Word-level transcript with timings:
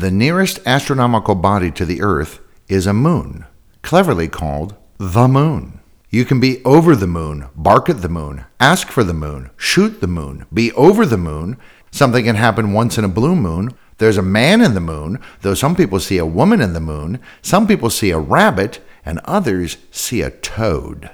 The 0.00 0.10
nearest 0.10 0.60
astronomical 0.64 1.34
body 1.34 1.70
to 1.72 1.84
the 1.84 2.00
Earth 2.00 2.40
is 2.68 2.86
a 2.86 2.94
moon, 2.94 3.44
cleverly 3.82 4.28
called 4.28 4.74
the 4.96 5.28
moon. 5.28 5.80
You 6.08 6.24
can 6.24 6.40
be 6.40 6.64
over 6.64 6.96
the 6.96 7.06
moon, 7.06 7.50
bark 7.54 7.90
at 7.90 8.00
the 8.00 8.08
moon, 8.08 8.46
ask 8.58 8.88
for 8.88 9.04
the 9.04 9.12
moon, 9.12 9.50
shoot 9.58 10.00
the 10.00 10.06
moon, 10.06 10.46
be 10.50 10.72
over 10.72 11.04
the 11.04 11.18
moon. 11.18 11.58
Something 11.90 12.24
can 12.24 12.36
happen 12.36 12.72
once 12.72 12.96
in 12.96 13.04
a 13.04 13.08
blue 13.08 13.36
moon. 13.36 13.74
There's 13.98 14.16
a 14.16 14.22
man 14.22 14.62
in 14.62 14.72
the 14.72 14.80
moon, 14.80 15.20
though 15.42 15.52
some 15.52 15.76
people 15.76 16.00
see 16.00 16.16
a 16.16 16.24
woman 16.24 16.62
in 16.62 16.72
the 16.72 16.80
moon, 16.80 17.20
some 17.42 17.66
people 17.66 17.90
see 17.90 18.10
a 18.10 18.18
rabbit, 18.18 18.82
and 19.04 19.18
others 19.26 19.76
see 19.90 20.22
a 20.22 20.30
toad. 20.30 21.10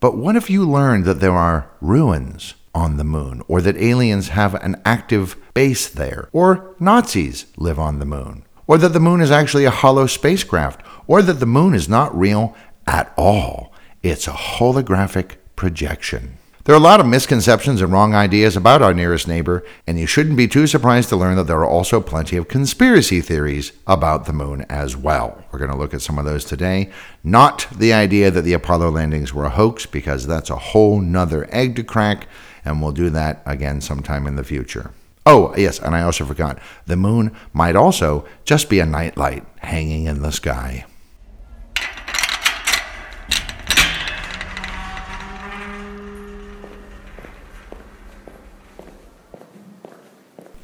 But 0.00 0.16
what 0.16 0.34
if 0.34 0.48
you 0.48 0.66
learned 0.66 1.04
that 1.04 1.20
there 1.20 1.36
are 1.36 1.70
ruins 1.82 2.54
on 2.74 2.96
the 2.96 3.04
moon, 3.04 3.42
or 3.48 3.60
that 3.60 3.76
aliens 3.76 4.28
have 4.28 4.54
an 4.54 4.80
active 4.84 5.36
base 5.54 5.88
there, 5.88 6.28
or 6.32 6.74
Nazis 6.78 7.46
live 7.56 7.78
on 7.78 7.98
the 7.98 8.06
moon, 8.06 8.44
or 8.66 8.78
that 8.78 8.92
the 8.92 9.00
moon 9.00 9.20
is 9.20 9.30
actually 9.30 9.64
a 9.64 9.70
hollow 9.70 10.06
spacecraft, 10.06 10.80
or 11.06 11.22
that 11.22 11.40
the 11.40 11.46
moon 11.46 11.74
is 11.74 11.88
not 11.88 12.16
real 12.16 12.54
at 12.86 13.12
all? 13.16 13.72
It's 14.02 14.28
a 14.28 14.32
holographic 14.32 15.36
projection. 15.56 16.38
There 16.64 16.74
are 16.74 16.78
a 16.78 16.82
lot 16.82 17.00
of 17.00 17.06
misconceptions 17.06 17.80
and 17.80 17.90
wrong 17.90 18.14
ideas 18.14 18.54
about 18.54 18.82
our 18.82 18.92
nearest 18.92 19.26
neighbor, 19.26 19.64
and 19.86 19.98
you 19.98 20.06
shouldn't 20.06 20.36
be 20.36 20.46
too 20.46 20.66
surprised 20.66 21.08
to 21.08 21.16
learn 21.16 21.36
that 21.36 21.44
there 21.44 21.58
are 21.58 21.68
also 21.68 22.00
plenty 22.00 22.36
of 22.36 22.48
conspiracy 22.48 23.20
theories 23.22 23.72
about 23.86 24.26
the 24.26 24.32
moon 24.32 24.66
as 24.68 24.94
well. 24.94 25.42
We're 25.50 25.58
going 25.58 25.70
to 25.70 25.76
look 25.76 25.94
at 25.94 26.02
some 26.02 26.18
of 26.18 26.26
those 26.26 26.44
today. 26.44 26.90
Not 27.24 27.66
the 27.74 27.94
idea 27.94 28.30
that 28.30 28.42
the 28.42 28.52
Apollo 28.52 28.90
landings 28.90 29.32
were 29.32 29.46
a 29.46 29.50
hoax, 29.50 29.86
because 29.86 30.26
that's 30.26 30.50
a 30.50 30.56
whole 30.56 31.00
nother 31.00 31.48
egg 31.50 31.76
to 31.76 31.82
crack, 31.82 32.28
and 32.64 32.80
we'll 32.80 32.92
do 32.92 33.10
that 33.10 33.42
again 33.46 33.80
sometime 33.80 34.26
in 34.26 34.36
the 34.36 34.44
future. 34.44 34.92
Oh, 35.26 35.54
yes, 35.56 35.78
and 35.78 35.94
I 35.94 36.02
also 36.02 36.24
forgot 36.24 36.58
the 36.86 36.96
moon 36.96 37.36
might 37.52 37.76
also 37.76 38.26
just 38.44 38.70
be 38.70 38.80
a 38.80 38.86
nightlight 38.86 39.44
hanging 39.58 40.06
in 40.06 40.22
the 40.22 40.32
sky. 40.32 40.86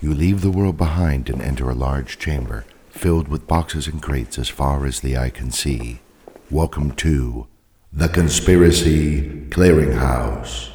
You 0.01 0.15
leave 0.15 0.41
the 0.41 0.51
world 0.51 0.77
behind 0.77 1.29
and 1.29 1.43
enter 1.43 1.69
a 1.69 1.75
large 1.75 2.19
chamber 2.19 2.65
filled 2.91 3.29
with 3.29 3.47
boxes 3.47 3.87
and 3.87 4.01
crates 4.01 4.39
as 4.39 4.49
far 4.49 4.87
as 4.87 5.01
the 5.01 5.17
eye 5.17 5.31
can 5.31 5.51
see. 5.51 6.01
Welcome 6.51 6.93
to 6.93 7.47
the 7.93 8.09
Conspiracy 8.09 9.49
Clearinghouse. 9.51 10.71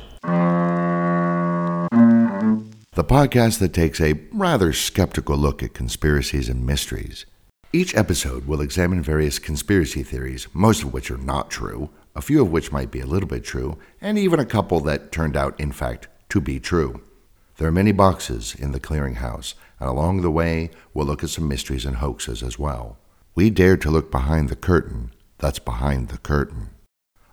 The 2.94 3.06
podcast 3.06 3.59
that 3.59 3.72
takes 3.72 4.02
a 4.02 4.20
rather 4.34 4.73
skeptical 4.73 5.38
look 5.38 5.64
at 5.64 5.73
conspiracies 5.73 6.50
and 6.50 6.66
mysteries. 6.66 7.25
Each 7.72 7.95
episode 7.95 8.45
will 8.45 8.59
examine 8.59 9.02
various 9.02 9.39
conspiracy 9.39 10.03
theories, 10.03 10.50
most 10.53 10.84
of 10.84 10.92
which 10.92 11.09
are 11.09 11.17
not 11.17 11.50
true, 11.50 11.89
a 12.17 12.22
few 12.22 12.42
of 12.42 12.52
which 12.52 12.73
might 12.73 12.92
be 12.92 13.00
a 13.00 13.06
little 13.06 13.30
bit 13.30 13.45
true, 13.45 13.78
and 14.02 14.17
even 14.17 14.42
a 14.42 14.45
couple 14.45 14.81
that 14.81 15.09
turned 15.09 15.38
out, 15.38 15.58
in 15.58 15.72
fact, 15.72 16.09
to 16.28 16.42
be 16.42 16.59
true. 16.59 17.02
There 17.56 17.69
are 17.69 17.72
many 17.72 17.94
boxes 17.94 18.53
in 18.56 18.73
the 18.73 18.80
clearinghouse, 18.81 19.53
and 19.80 19.88
along 19.88 20.19
the 20.19 20.30
way, 20.30 20.69
we'll 20.94 21.06
look 21.06 21.23
at 21.23 21.30
some 21.30 21.47
mysteries 21.47 21.86
and 21.86 21.95
hoaxes 21.95 22.44
as 22.44 22.59
well. 22.59 22.97
We 23.36 23.50
dare 23.52 23.78
to 23.78 23.89
look 23.89 24.12
behind 24.12 24.50
the 24.50 24.58
curtain 24.58 25.14
that's 25.38 25.59
behind 25.59 26.09
the 26.09 26.17
curtain. 26.17 26.72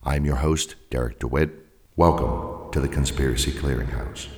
I'm 0.04 0.24
your 0.24 0.36
host, 0.36 0.76
Derek 0.88 1.18
DeWitt. 1.18 1.50
Welcome 1.96 2.70
to 2.70 2.78
the 2.78 2.86
Conspiracy 2.86 3.50
Clearinghouse. 3.50 4.28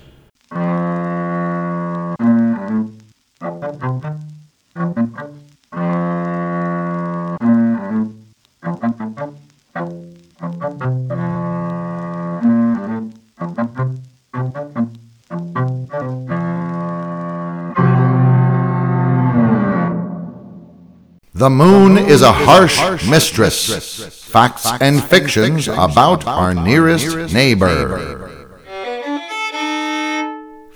The 21.40 21.48
moon 21.48 21.96
is 21.96 22.20
a 22.20 22.32
harsh 22.32 23.08
mistress. 23.08 24.24
Facts 24.24 24.66
and 24.80 25.02
fictions 25.02 25.68
about 25.68 26.26
our 26.26 26.54
nearest 26.54 27.32
neighbor. 27.32 28.19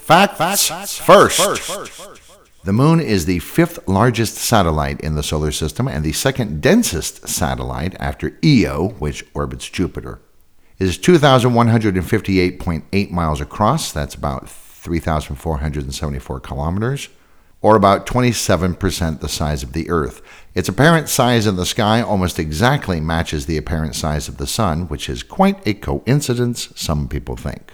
Facts 0.05 0.99
first. 0.99 1.41
The 2.65 2.73
moon 2.75 3.01
is 3.01 3.25
the 3.25 3.39
fifth 3.39 3.89
largest 3.89 4.35
satellite 4.35 5.01
in 5.01 5.15
the 5.15 5.23
solar 5.23 5.51
system 5.51 5.89
and 5.89 6.05
the 6.05 6.13
second 6.13 6.61
densest 6.61 7.27
satellite 7.27 7.97
after 7.99 8.39
Io, 8.45 8.89
which 8.99 9.25
orbits 9.33 9.71
Jupiter. 9.71 10.21
It 10.79 10.89
is 10.89 10.99
2,158.8 10.99 13.11
miles 13.11 13.41
across, 13.41 13.93
that's 13.93 14.15
about 14.15 14.47
3,474 14.47 16.41
kilometers 16.41 17.09
or 17.63 17.75
about 17.75 18.05
27% 18.05 19.21
the 19.21 19.29
size 19.29 19.63
of 19.63 19.73
the 19.73 19.89
Earth. 19.89 20.21
Its 20.55 20.69
apparent 20.69 21.09
size 21.09 21.47
in 21.47 21.57
the 21.57 21.65
sky 21.65 22.03
almost 22.03 22.39
exactly 22.39 23.01
matches 23.01 23.47
the 23.47 23.57
apparent 23.57 23.95
size 23.95 24.29
of 24.29 24.37
the 24.37 24.47
Sun, 24.47 24.89
which 24.89 25.09
is 25.09 25.23
quite 25.23 25.67
a 25.67 25.73
coincidence, 25.73 26.69
some 26.77 27.09
people 27.09 27.37
think. 27.37 27.73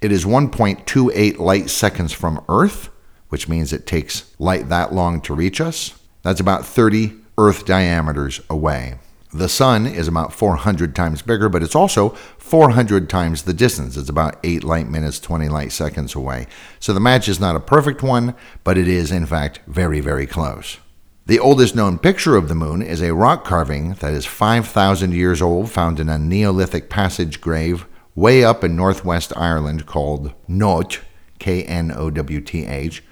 It 0.00 0.12
is 0.12 0.24
1.28 0.24 1.38
light 1.38 1.68
seconds 1.68 2.12
from 2.12 2.42
Earth, 2.48 2.88
which 3.28 3.50
means 3.50 3.70
it 3.70 3.86
takes 3.86 4.34
light 4.38 4.70
that 4.70 4.94
long 4.94 5.20
to 5.22 5.34
reach 5.34 5.60
us. 5.60 5.92
That's 6.22 6.40
about 6.40 6.64
30 6.64 7.12
Earth 7.36 7.66
diameters 7.66 8.40
away. 8.48 8.94
The 9.30 9.48
sun 9.48 9.86
is 9.86 10.08
about 10.08 10.32
400 10.32 10.96
times 10.96 11.20
bigger, 11.20 11.50
but 11.50 11.62
it's 11.62 11.74
also 11.74 12.10
400 12.38 13.10
times 13.10 13.42
the 13.42 13.52
distance. 13.52 13.98
It's 13.98 14.08
about 14.08 14.38
8 14.42 14.64
light 14.64 14.88
minutes, 14.88 15.20
20 15.20 15.50
light 15.50 15.70
seconds 15.70 16.14
away. 16.14 16.46
So 16.78 16.94
the 16.94 16.98
match 16.98 17.28
is 17.28 17.38
not 17.38 17.54
a 17.54 17.60
perfect 17.60 18.02
one, 18.02 18.34
but 18.64 18.78
it 18.78 18.88
is, 18.88 19.12
in 19.12 19.26
fact, 19.26 19.60
very, 19.66 20.00
very 20.00 20.26
close. 20.26 20.78
The 21.26 21.38
oldest 21.38 21.76
known 21.76 21.98
picture 21.98 22.36
of 22.36 22.48
the 22.48 22.54
moon 22.54 22.80
is 22.80 23.02
a 23.02 23.14
rock 23.14 23.44
carving 23.44 23.92
that 23.94 24.14
is 24.14 24.24
5,000 24.24 25.12
years 25.12 25.42
old, 25.42 25.70
found 25.70 26.00
in 26.00 26.08
a 26.08 26.18
Neolithic 26.18 26.88
passage 26.88 27.42
grave 27.42 27.84
way 28.20 28.44
up 28.44 28.62
in 28.62 28.76
northwest 28.76 29.32
Ireland 29.34 29.86
called 29.86 30.34
Knowth, 30.46 31.02
K 31.38 31.64
N 31.64 31.90
O 31.90 32.10
W 32.10 32.40
T 32.40 32.66
H 32.66 33.02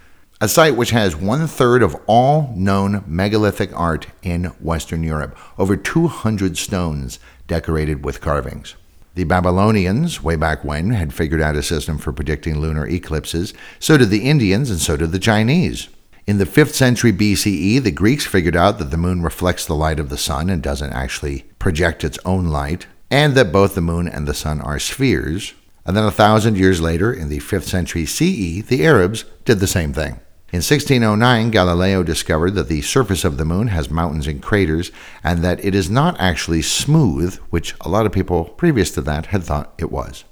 a 0.40 0.48
site 0.48 0.76
which 0.76 0.90
has 0.90 1.16
one 1.16 1.48
third 1.48 1.82
of 1.82 1.96
all 2.06 2.52
known 2.54 3.02
megalithic 3.08 3.76
art 3.76 4.06
in 4.22 4.44
Western 4.60 5.02
Europe, 5.02 5.36
over 5.58 5.76
200 5.76 6.56
stones 6.56 7.18
decorated 7.48 8.04
with 8.04 8.20
carvings. 8.20 8.76
The 9.16 9.24
Babylonians, 9.24 10.22
way 10.22 10.36
back 10.36 10.64
when, 10.64 10.90
had 10.90 11.12
figured 11.12 11.40
out 11.40 11.56
a 11.56 11.62
system 11.62 11.98
for 11.98 12.12
predicting 12.12 12.60
lunar 12.60 12.86
eclipses. 12.86 13.52
So 13.80 13.98
did 13.98 14.10
the 14.10 14.30
Indians, 14.30 14.70
and 14.70 14.78
so 14.78 14.96
did 14.96 15.10
the 15.10 15.18
Chinese. 15.18 15.88
In 16.24 16.38
the 16.38 16.44
5th 16.44 16.74
century 16.74 17.12
BCE, 17.12 17.82
the 17.82 17.90
Greeks 17.90 18.26
figured 18.26 18.54
out 18.54 18.78
that 18.78 18.92
the 18.92 18.96
moon 18.96 19.22
reflects 19.22 19.66
the 19.66 19.74
light 19.74 19.98
of 19.98 20.08
the 20.08 20.16
sun 20.16 20.48
and 20.48 20.62
doesn't 20.62 20.92
actually 20.92 21.46
project 21.58 22.04
its 22.04 22.18
own 22.24 22.46
light, 22.46 22.86
and 23.10 23.34
that 23.34 23.52
both 23.52 23.74
the 23.74 23.80
moon 23.80 24.08
and 24.08 24.26
the 24.26 24.34
sun 24.34 24.60
are 24.60 24.78
spheres. 24.78 25.54
And 25.84 25.96
then 25.96 26.04
a 26.04 26.10
thousand 26.10 26.56
years 26.58 26.80
later, 26.80 27.12
in 27.12 27.28
the 27.28 27.38
5th 27.38 27.62
century 27.62 28.04
CE, 28.04 28.62
the 28.66 28.84
Arabs 28.84 29.24
did 29.44 29.58
the 29.58 29.66
same 29.66 29.92
thing. 29.92 30.20
In 30.50 30.62
1609, 30.62 31.50
Galileo 31.50 32.02
discovered 32.02 32.52
that 32.52 32.68
the 32.68 32.80
surface 32.80 33.24
of 33.24 33.36
the 33.36 33.44
moon 33.44 33.68
has 33.68 33.90
mountains 33.90 34.26
and 34.26 34.42
craters, 34.42 34.90
and 35.22 35.42
that 35.44 35.62
it 35.62 35.74
is 35.74 35.90
not 35.90 36.18
actually 36.18 36.62
smooth, 36.62 37.36
which 37.50 37.74
a 37.82 37.88
lot 37.88 38.06
of 38.06 38.12
people 38.12 38.44
previous 38.44 38.90
to 38.92 39.02
that 39.02 39.26
had 39.26 39.44
thought 39.44 39.74
it 39.78 39.92
was. 39.92 40.24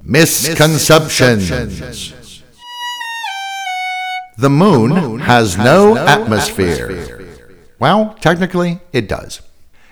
Misconceptions. 0.00 1.48
The 4.38 4.50
moon 4.50 5.18
has 5.18 5.58
no 5.58 5.96
atmosphere. 5.96 7.26
Well, 7.80 8.16
technically, 8.20 8.80
it 8.92 9.08
does. 9.08 9.40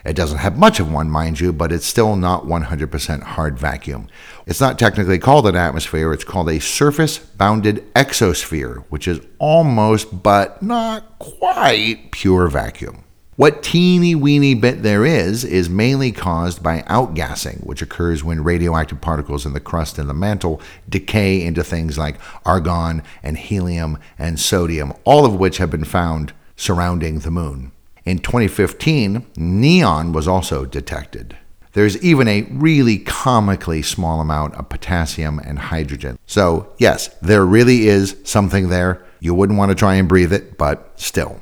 It 0.07 0.15
doesn't 0.15 0.39
have 0.39 0.57
much 0.57 0.79
of 0.79 0.93
one, 0.93 1.11
mind 1.11 1.41
you, 1.41 1.53
but 1.53 1.73
it's 1.73 1.85
still 1.85 2.15
not 2.15 2.45
100% 2.45 3.23
hard 3.23 3.59
vacuum. 3.59 4.09
It's 4.47 4.61
not 4.61 4.79
technically 4.79 5.19
called 5.19 5.49
an 5.49 5.57
atmosphere, 5.57 6.13
it's 6.13 6.23
called 6.23 6.49
a 6.49 6.61
surface 6.61 7.19
bounded 7.19 7.93
exosphere, 7.95 8.85
which 8.89 9.09
is 9.09 9.21
almost, 9.41 10.23
but 10.23 10.63
not 10.63 11.19
quite, 11.19 12.13
pure 12.13 12.47
vacuum. 12.47 13.03
What 13.35 13.65
teeny 13.65 14.15
weeny 14.15 14.55
bit 14.55 14.85
there 14.85 15.05
is, 15.05 15.45
is 15.45 15.69
mainly 15.69 16.13
caused 16.13 16.63
by 16.63 16.83
outgassing, 16.83 17.67
which 17.67 17.83
occurs 17.83 18.23
when 18.23 18.45
radioactive 18.45 19.01
particles 19.01 19.45
in 19.45 19.55
the 19.55 19.61
crust 19.61 19.99
and 19.99 20.09
the 20.09 20.15
mantle 20.15 20.61
decay 20.89 21.43
into 21.43 21.65
things 21.65 21.99
like 21.99 22.17
argon 22.47 23.03
and 23.25 23.37
helium 23.37 23.99
and 24.19 24.39
sodium, 24.39 24.93
all 25.05 25.27
of 25.27 25.35
which 25.35 25.59
have 25.59 25.71
been 25.71 25.85
found 25.85 26.33
surrounding 26.55 27.19
the 27.19 27.31
moon. 27.31 27.73
In 28.07 28.21
2015, 28.21 29.27
neon 29.37 30.13
was 30.13 30.29
also 30.29 30.65
detected. 30.65 31.37
There's 31.73 32.01
even 32.05 32.29
a 32.29 32.43
really 32.53 32.99
comically 32.99 33.83
small 33.83 34.21
amount 34.21 34.55
of 34.55 34.69
potassium 34.69 35.41
and 35.41 35.59
hydrogen. 35.59 36.17
So, 36.25 36.73
yes, 36.79 37.09
there 37.21 37.45
really 37.45 37.89
is 37.89 38.17
something 38.23 38.69
there. 38.69 39.05
You 39.19 39.35
wouldn't 39.35 39.59
want 39.59 39.73
to 39.73 39.75
try 39.75 39.97
and 39.97 40.09
breathe 40.09 40.33
it, 40.33 40.57
but 40.57 40.93
still. 40.95 41.41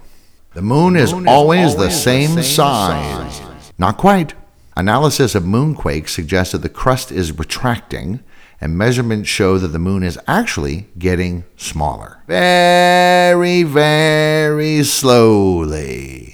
The 0.55 0.63
moon, 0.63 0.97
is, 0.97 1.13
always 1.13 1.29
always 1.29 1.77
the 1.77 1.91
same, 1.91 2.35
the 2.35 2.43
same 2.43 2.55
size. 2.55 3.37
size. 3.37 3.73
Not 3.77 3.99
quite. 3.99 4.33
Analysis 4.75 5.35
of 5.35 5.43
moonquakes 5.43 6.09
suggests 6.09 6.53
that 6.53 6.63
the 6.63 6.69
crust 6.71 7.13
is 7.13 7.39
retracting, 7.39 8.21
and 8.59 8.79
measurements 8.79 9.29
show 9.29 9.59
that 9.59 9.69
the 9.69 9.79
moon 9.79 10.03
is 10.03 10.19
actually 10.27 10.89
getting 10.99 11.45
smaller. 11.57 12.23
Very, 12.27 13.65
very 13.65 14.83
slowly. 14.83 16.34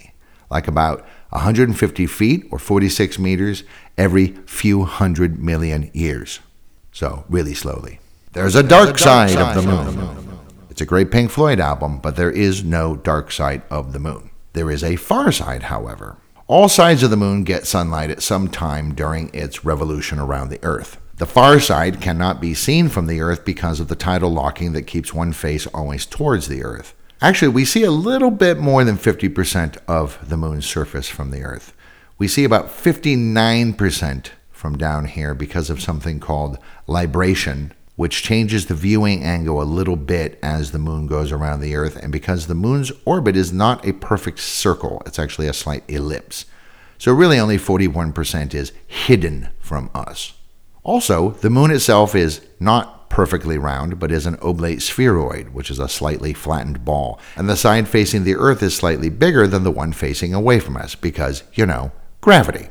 Like 0.50 0.68
about 0.68 1.00
150 1.30 2.06
feet 2.06 2.46
or 2.50 2.58
46 2.58 3.18
meters 3.18 3.62
every 3.96 4.28
few 4.46 4.84
hundred 4.84 5.42
million 5.42 5.90
years. 5.94 6.40
So, 6.92 7.24
really 7.28 7.54
slowly. 7.54 8.00
There's 8.32 8.56
a 8.56 8.62
dark, 8.62 8.88
There's 8.88 9.02
a 9.02 9.04
dark 9.04 9.28
side, 9.28 9.30
side, 9.30 9.56
of 9.56 9.64
the 9.64 9.70
moon. 9.70 10.38
It's 10.70 10.80
a 10.80 10.86
great 10.86 11.10
Pink 11.10 11.30
Floyd 11.30 11.60
album, 11.60 11.98
but 11.98 12.16
there 12.16 12.30
is 12.30 12.64
no 12.64 12.96
dark 12.96 13.30
side 13.30 13.62
of 13.70 13.92
the 13.92 13.98
moon. 13.98 14.30
There 14.52 14.70
is 14.70 14.82
a 14.82 14.96
far 14.96 15.30
side, 15.30 15.64
however. 15.64 16.16
All 16.46 16.68
sides 16.68 17.04
of 17.04 17.10
the 17.10 17.16
moon 17.16 17.44
get 17.44 17.66
sunlight 17.66 18.10
at 18.10 18.22
some 18.22 18.48
time 18.48 18.94
during 18.94 19.30
its 19.32 19.64
revolution 19.64 20.18
around 20.18 20.48
the 20.48 20.58
Earth. 20.64 21.00
The 21.16 21.26
far 21.26 21.60
side 21.60 22.00
cannot 22.00 22.40
be 22.40 22.54
seen 22.54 22.88
from 22.88 23.06
the 23.06 23.20
Earth 23.20 23.44
because 23.44 23.78
of 23.78 23.88
the 23.88 23.94
tidal 23.94 24.30
locking 24.30 24.72
that 24.72 24.88
keeps 24.88 25.14
one 25.14 25.32
face 25.32 25.66
always 25.68 26.06
towards 26.06 26.48
the 26.48 26.64
Earth. 26.64 26.94
Actually, 27.22 27.48
we 27.48 27.66
see 27.66 27.82
a 27.82 27.90
little 27.90 28.30
bit 28.30 28.58
more 28.58 28.82
than 28.82 28.96
50% 28.96 29.76
of 29.86 30.26
the 30.26 30.38
moon's 30.38 30.64
surface 30.64 31.08
from 31.08 31.30
the 31.30 31.42
Earth. 31.42 31.74
We 32.16 32.26
see 32.26 32.44
about 32.44 32.68
59% 32.68 34.30
from 34.50 34.78
down 34.78 35.04
here 35.04 35.34
because 35.34 35.68
of 35.68 35.82
something 35.82 36.18
called 36.18 36.58
libration, 36.86 37.72
which 37.96 38.22
changes 38.22 38.66
the 38.66 38.74
viewing 38.74 39.22
angle 39.22 39.60
a 39.60 39.64
little 39.64 39.96
bit 39.96 40.38
as 40.42 40.70
the 40.70 40.78
moon 40.78 41.06
goes 41.06 41.30
around 41.30 41.60
the 41.60 41.76
Earth. 41.76 41.96
And 41.96 42.10
because 42.10 42.46
the 42.46 42.54
moon's 42.54 42.90
orbit 43.04 43.36
is 43.36 43.52
not 43.52 43.86
a 43.86 43.92
perfect 43.92 44.38
circle, 44.38 45.02
it's 45.04 45.18
actually 45.18 45.48
a 45.48 45.52
slight 45.52 45.84
ellipse. 45.88 46.46
So, 46.96 47.12
really, 47.12 47.38
only 47.38 47.58
41% 47.58 48.54
is 48.54 48.72
hidden 48.86 49.48
from 49.58 49.90
us. 49.94 50.34
Also, 50.82 51.30
the 51.30 51.50
moon 51.50 51.70
itself 51.70 52.14
is 52.14 52.40
not 52.58 52.99
perfectly 53.10 53.58
round, 53.58 53.98
but 53.98 54.10
is 54.10 54.24
an 54.24 54.38
oblate 54.40 54.80
spheroid, 54.80 55.50
which 55.50 55.70
is 55.70 55.78
a 55.78 55.88
slightly 55.88 56.32
flattened 56.32 56.84
ball. 56.84 57.20
And 57.36 57.50
the 57.50 57.56
side 57.56 57.86
facing 57.86 58.24
the 58.24 58.36
Earth 58.36 58.62
is 58.62 58.74
slightly 58.74 59.10
bigger 59.10 59.46
than 59.46 59.64
the 59.64 59.70
one 59.70 59.92
facing 59.92 60.32
away 60.32 60.60
from 60.60 60.78
us 60.78 60.94
because, 60.94 61.42
you 61.52 61.66
know, 61.66 61.92
gravity. 62.22 62.70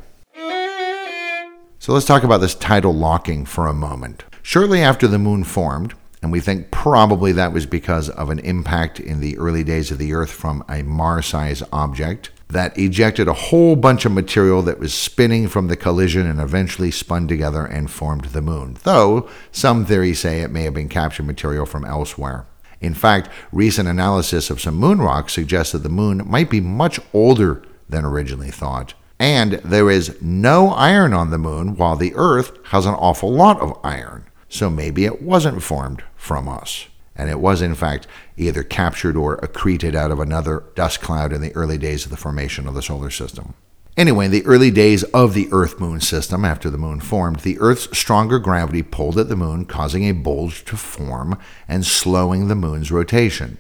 So 1.78 1.94
let's 1.94 2.08
talk 2.08 2.24
about 2.24 2.42
this 2.42 2.56
tidal 2.56 2.94
locking 2.94 3.46
for 3.46 3.68
a 3.68 3.74
moment. 3.74 4.24
Shortly 4.42 4.82
after 4.82 5.08
the 5.08 5.20
moon 5.20 5.44
formed, 5.44 5.94
and 6.22 6.32
we 6.32 6.40
think 6.40 6.72
probably 6.72 7.32
that 7.34 7.54
was 7.54 7.66
because 7.66 8.10
of 8.10 8.30
an 8.30 8.40
impact 8.40 9.00
in 9.00 9.22
the 9.22 9.38
early 9.38 9.64
days 9.64 9.92
of 9.92 9.98
the 9.98 10.14
Earth 10.14 10.32
from 10.32 10.64
a 10.68 10.84
Mars 10.84 11.28
sized 11.28 11.64
object 11.72 12.32
that 12.50 12.78
ejected 12.78 13.28
a 13.28 13.34
whole 13.34 13.76
bunch 13.76 14.06
of 14.06 14.12
material 14.12 14.62
that 14.64 14.80
was 14.80 14.94
spinning 14.94 15.48
from 15.48 15.68
the 15.68 15.78
collision 15.78 16.26
and 16.26 16.40
eventually 16.40 16.92
spun 16.92 17.28
together 17.28 17.66
and 17.66 17.90
formed 17.90 18.26
the 18.26 18.42
moon. 18.42 18.78
Though 18.84 19.30
some 19.52 19.86
theories 19.86 20.20
say 20.20 20.42
it 20.42 20.52
may 20.52 20.64
have 20.64 20.74
been 20.74 20.90
captured 20.90 21.28
material 21.28 21.66
from 21.66 21.86
elsewhere. 21.86 22.46
In 22.82 22.94
fact, 22.94 23.30
recent 23.52 23.88
analysis 23.88 24.50
of 24.50 24.62
some 24.62 24.76
moon 24.76 25.00
rocks 25.00 25.34
suggests 25.34 25.74
that 25.74 25.84
the 25.84 25.90
moon 25.90 26.24
might 26.26 26.50
be 26.50 26.62
much 26.62 27.00
older 27.14 27.62
than 27.88 28.06
originally 28.06 28.52
thought. 28.52 28.94
And 29.20 29.54
there 29.66 29.90
is 29.90 30.20
no 30.22 30.70
iron 30.70 31.14
on 31.14 31.30
the 31.30 31.38
moon, 31.38 31.76
while 31.76 31.98
the 31.98 32.14
Earth 32.16 32.58
has 32.68 32.86
an 32.86 32.94
awful 32.94 33.32
lot 33.32 33.60
of 33.60 33.78
iron 33.84 34.30
so 34.50 34.70
maybe 34.70 35.06
it 35.06 35.22
wasn't 35.22 35.64
formed 35.64 36.04
from 36.18 36.50
us. 36.50 36.88
And 37.20 37.30
it 37.30 37.42
was, 37.42 37.62
in 37.62 37.76
fact, 37.76 38.08
either 38.38 38.64
captured 38.64 39.18
or 39.18 39.36
accreted 39.44 39.94
out 39.94 40.10
of 40.10 40.22
another 40.22 40.64
dust 40.74 41.02
cloud 41.02 41.34
in 41.34 41.42
the 41.42 41.54
early 41.54 41.78
days 41.78 42.06
of 42.06 42.12
the 42.12 42.18
formation 42.18 42.66
of 42.66 42.76
the 42.76 42.82
solar 42.82 43.10
system. 43.10 43.56
Anyway, 43.98 44.24
in 44.24 44.32
the 44.32 44.46
early 44.46 44.72
days 44.72 45.04
of 45.04 45.34
the 45.34 45.50
Earth 45.52 45.82
Moon 45.82 46.00
system, 46.00 46.46
after 46.46 46.70
the 46.70 46.78
moon 46.78 47.02
formed, 47.02 47.42
the 47.42 47.60
Earth's 47.60 47.90
stronger 47.98 48.40
gravity 48.40 48.82
pulled 48.82 49.18
at 49.18 49.28
the 49.28 49.36
moon, 49.36 49.66
causing 49.66 50.06
a 50.06 50.14
bulge 50.14 50.64
to 50.64 50.78
form 50.78 51.38
and 51.68 51.86
slowing 51.86 52.48
the 52.48 52.56
moon's 52.56 52.90
rotation. 52.90 53.58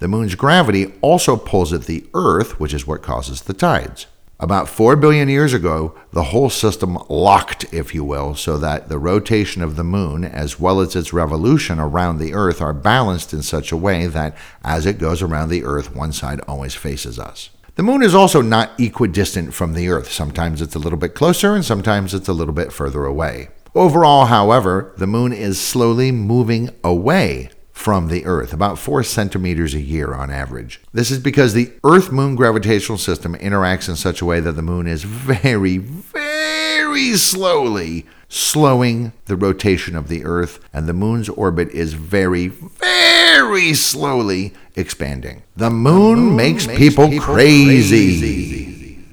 The 0.00 0.08
moon's 0.08 0.34
gravity 0.34 0.92
also 1.00 1.38
pulls 1.38 1.72
at 1.72 1.84
the 1.84 2.06
Earth, 2.12 2.60
which 2.60 2.74
is 2.74 2.86
what 2.86 3.00
causes 3.00 3.40
the 3.40 3.54
tides. 3.54 4.06
About 4.40 4.68
4 4.68 4.94
billion 4.94 5.28
years 5.28 5.52
ago, 5.52 5.96
the 6.12 6.24
whole 6.24 6.48
system 6.48 6.96
locked, 7.08 7.64
if 7.74 7.92
you 7.92 8.04
will, 8.04 8.36
so 8.36 8.56
that 8.58 8.88
the 8.88 8.98
rotation 8.98 9.62
of 9.62 9.74
the 9.74 9.82
moon 9.82 10.24
as 10.24 10.60
well 10.60 10.78
as 10.78 10.94
its 10.94 11.12
revolution 11.12 11.80
around 11.80 12.18
the 12.18 12.34
Earth 12.34 12.62
are 12.62 12.72
balanced 12.72 13.32
in 13.32 13.42
such 13.42 13.72
a 13.72 13.76
way 13.76 14.06
that 14.06 14.36
as 14.62 14.86
it 14.86 15.00
goes 15.00 15.22
around 15.22 15.48
the 15.48 15.64
Earth, 15.64 15.92
one 15.92 16.12
side 16.12 16.40
always 16.46 16.76
faces 16.76 17.18
us. 17.18 17.50
The 17.74 17.82
moon 17.82 18.00
is 18.00 18.14
also 18.14 18.40
not 18.40 18.78
equidistant 18.78 19.54
from 19.54 19.74
the 19.74 19.88
Earth. 19.88 20.12
Sometimes 20.12 20.62
it's 20.62 20.76
a 20.76 20.80
little 20.80 21.00
bit 21.00 21.16
closer 21.16 21.56
and 21.56 21.64
sometimes 21.64 22.14
it's 22.14 22.28
a 22.28 22.32
little 22.32 22.54
bit 22.54 22.72
further 22.72 23.04
away. 23.06 23.48
Overall, 23.74 24.26
however, 24.26 24.94
the 24.98 25.08
moon 25.08 25.32
is 25.32 25.60
slowly 25.60 26.12
moving 26.12 26.70
away 26.84 27.50
from 27.78 28.08
the 28.08 28.26
Earth, 28.26 28.52
about 28.52 28.76
4 28.76 29.04
centimeters 29.04 29.72
a 29.72 29.80
year 29.80 30.12
on 30.12 30.32
average. 30.32 30.80
This 30.92 31.12
is 31.12 31.20
because 31.20 31.54
the 31.54 31.70
Earth 31.84 32.10
Moon 32.10 32.34
gravitational 32.34 32.98
system 32.98 33.36
interacts 33.36 33.88
in 33.88 33.94
such 33.94 34.20
a 34.20 34.24
way 34.24 34.40
that 34.40 34.52
the 34.52 34.62
moon 34.62 34.88
is 34.88 35.04
very, 35.04 35.78
very 35.78 37.14
slowly 37.14 38.04
slowing 38.28 39.12
the 39.26 39.36
rotation 39.36 39.94
of 39.94 40.08
the 40.08 40.24
Earth, 40.24 40.58
and 40.72 40.88
the 40.88 40.92
moon's 40.92 41.28
orbit 41.28 41.70
is 41.70 41.92
very, 41.92 42.48
very 42.48 43.72
slowly 43.74 44.54
expanding. 44.74 45.44
The 45.56 45.70
moon, 45.70 46.16
the 46.16 46.22
moon 46.22 46.36
makes, 46.36 46.66
makes, 46.66 46.78
people, 46.78 47.08
people 47.08 47.32
crazy. 47.32 48.18
crazy. 48.18 49.04